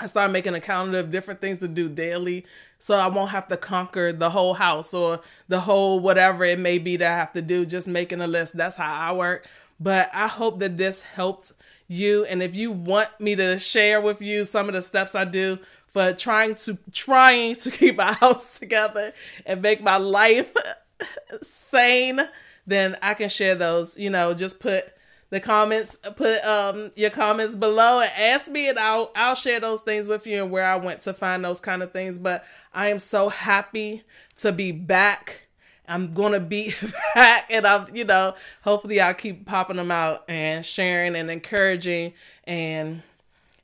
I 0.00 0.06
started 0.06 0.32
making 0.32 0.54
a 0.54 0.60
calendar 0.60 1.00
of 1.00 1.10
different 1.10 1.40
things 1.40 1.58
to 1.58 1.68
do 1.68 1.88
daily, 1.88 2.46
so 2.78 2.94
I 2.94 3.08
won't 3.08 3.30
have 3.30 3.48
to 3.48 3.56
conquer 3.56 4.12
the 4.12 4.30
whole 4.30 4.54
house 4.54 4.94
or 4.94 5.20
the 5.48 5.60
whole 5.60 6.00
whatever 6.00 6.44
it 6.44 6.58
may 6.58 6.78
be 6.78 6.96
that 6.96 7.12
I 7.12 7.16
have 7.16 7.32
to 7.32 7.42
do. 7.42 7.66
Just 7.66 7.88
making 7.88 8.20
a 8.20 8.26
list. 8.26 8.56
That's 8.56 8.76
how 8.76 8.94
I 8.94 9.12
work. 9.12 9.46
But 9.80 10.10
I 10.14 10.28
hope 10.28 10.60
that 10.60 10.76
this 10.76 11.02
helped 11.02 11.52
you. 11.88 12.24
And 12.26 12.42
if 12.42 12.54
you 12.54 12.70
want 12.70 13.08
me 13.18 13.34
to 13.36 13.58
share 13.58 14.00
with 14.00 14.20
you 14.20 14.44
some 14.44 14.68
of 14.68 14.74
the 14.74 14.82
steps 14.82 15.14
I 15.14 15.24
do 15.24 15.58
for 15.88 16.12
trying 16.12 16.54
to 16.56 16.78
trying 16.92 17.56
to 17.56 17.70
keep 17.70 17.96
my 17.96 18.12
house 18.20 18.58
together 18.58 19.12
and 19.46 19.62
make 19.62 19.82
my 19.82 19.96
life 19.96 20.54
sane, 21.42 22.20
then 22.66 22.96
I 23.02 23.14
can 23.14 23.28
share 23.28 23.54
those. 23.54 23.98
You 23.98 24.10
know, 24.10 24.34
just 24.34 24.60
put 24.60 24.92
the 25.30 25.40
comments, 25.40 25.96
put 26.16 26.44
um 26.44 26.92
your 26.94 27.10
comments 27.10 27.54
below 27.54 28.00
and 28.00 28.12
ask 28.16 28.48
me, 28.48 28.68
and 28.68 28.78
I'll 28.78 29.10
I'll 29.16 29.34
share 29.34 29.60
those 29.60 29.80
things 29.80 30.08
with 30.08 30.26
you 30.26 30.42
and 30.42 30.52
where 30.52 30.64
I 30.64 30.76
went 30.76 31.02
to 31.02 31.14
find 31.14 31.44
those 31.44 31.60
kind 31.60 31.82
of 31.82 31.92
things. 31.92 32.18
But 32.18 32.44
I 32.72 32.88
am 32.88 32.98
so 32.98 33.28
happy 33.28 34.04
to 34.36 34.52
be 34.52 34.72
back. 34.72 35.47
I'm 35.88 36.14
gonna 36.14 36.40
be 36.40 36.72
back, 37.14 37.46
and 37.50 37.66
I'm 37.66 37.94
you 37.94 38.04
know 38.04 38.34
hopefully 38.62 39.00
I'll 39.00 39.14
keep 39.14 39.46
popping 39.46 39.76
them 39.76 39.90
out 39.90 40.24
and 40.28 40.64
sharing 40.64 41.16
and 41.16 41.30
encouraging 41.30 42.12
and 42.44 43.02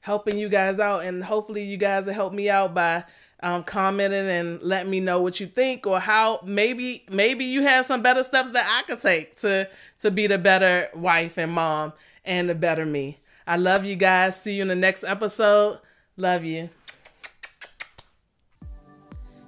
helping 0.01 0.39
you 0.39 0.49
guys 0.49 0.81
out, 0.81 1.05
and 1.05 1.23
hopefully 1.23 1.65
you 1.65 1.77
guys 1.77 2.07
will 2.07 2.15
help 2.15 2.33
me 2.33 2.51
out 2.51 2.75
by 2.75 3.05
um, 3.41 3.63
commenting 3.63 4.27
and 4.27 4.63
letting 4.63 4.91
me 4.91 5.01
know 5.01 5.21
what 5.21 5.39
you 5.39 5.47
think 5.47 5.87
or 5.87 6.01
how 6.01 6.41
maybe 6.45 7.05
maybe 7.11 7.45
you 7.45 7.63
have 7.63 7.85
some 7.85 8.01
better 8.01 8.25
steps 8.25 8.51
that 8.51 8.67
I 8.67 8.91
could 8.91 9.01
take 9.01 9.37
to 9.39 9.69
to 10.01 10.11
be 10.11 10.27
the 10.27 10.39
better 10.39 10.89
wife 10.95 11.37
and 11.39 11.53
mom 11.53 11.93
and 12.25 12.49
the 12.49 12.55
better 12.55 12.87
me. 12.87 13.19
I 13.47 13.57
love 13.57 13.85
you 13.85 13.97
guys. 13.97 14.41
See 14.41 14.55
you 14.55 14.63
in 14.63 14.69
the 14.69 14.75
next 14.75 15.05
episode. 15.05 15.79
Love 16.17 16.45
you. 16.45 16.71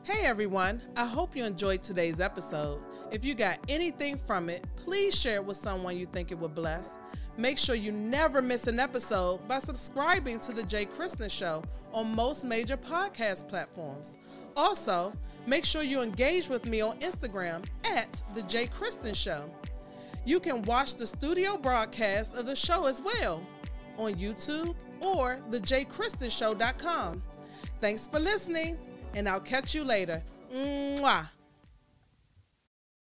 Hey 0.06 0.24
everyone, 0.24 0.80
I 0.94 1.04
hope 1.04 1.34
you 1.34 1.44
enjoyed 1.44 1.82
today's 1.82 2.20
episode. 2.20 2.80
If 3.10 3.24
you 3.24 3.34
got 3.34 3.58
anything 3.68 4.16
from 4.16 4.48
it, 4.48 4.64
please 4.76 5.20
share 5.20 5.34
it 5.34 5.44
with 5.44 5.56
someone 5.56 5.96
you 5.96 6.06
think 6.06 6.30
it 6.30 6.38
would 6.38 6.54
bless. 6.54 6.96
Make 7.36 7.58
sure 7.58 7.74
you 7.74 7.90
never 7.90 8.40
miss 8.40 8.68
an 8.68 8.78
episode 8.78 9.48
by 9.48 9.58
subscribing 9.58 10.38
to 10.38 10.52
The 10.52 10.62
J. 10.62 10.86
Christyn 10.86 11.28
Show 11.28 11.64
on 11.92 12.14
most 12.14 12.44
major 12.44 12.76
podcast 12.76 13.48
platforms. 13.48 14.16
Also, 14.56 15.12
make 15.44 15.64
sure 15.64 15.82
you 15.82 16.02
engage 16.02 16.48
with 16.48 16.66
me 16.66 16.80
on 16.80 17.00
Instagram 17.00 17.64
at 17.90 18.22
The 18.36 18.42
J. 18.42 18.68
Christyn 18.68 19.16
Show. 19.16 19.50
You 20.24 20.38
can 20.38 20.62
watch 20.62 20.94
the 20.94 21.06
studio 21.08 21.56
broadcast 21.56 22.36
of 22.36 22.46
the 22.46 22.54
show 22.54 22.86
as 22.86 23.02
well 23.02 23.44
on 23.98 24.14
YouTube 24.14 24.76
or 25.00 25.38
thejchristynshow.com. 25.50 27.24
Thanks 27.80 28.06
for 28.06 28.20
listening 28.20 28.78
and 29.16 29.26
I'll 29.28 29.40
catch 29.40 29.74
you 29.74 29.82
later. 29.82 30.22
Mwah. 30.54 31.28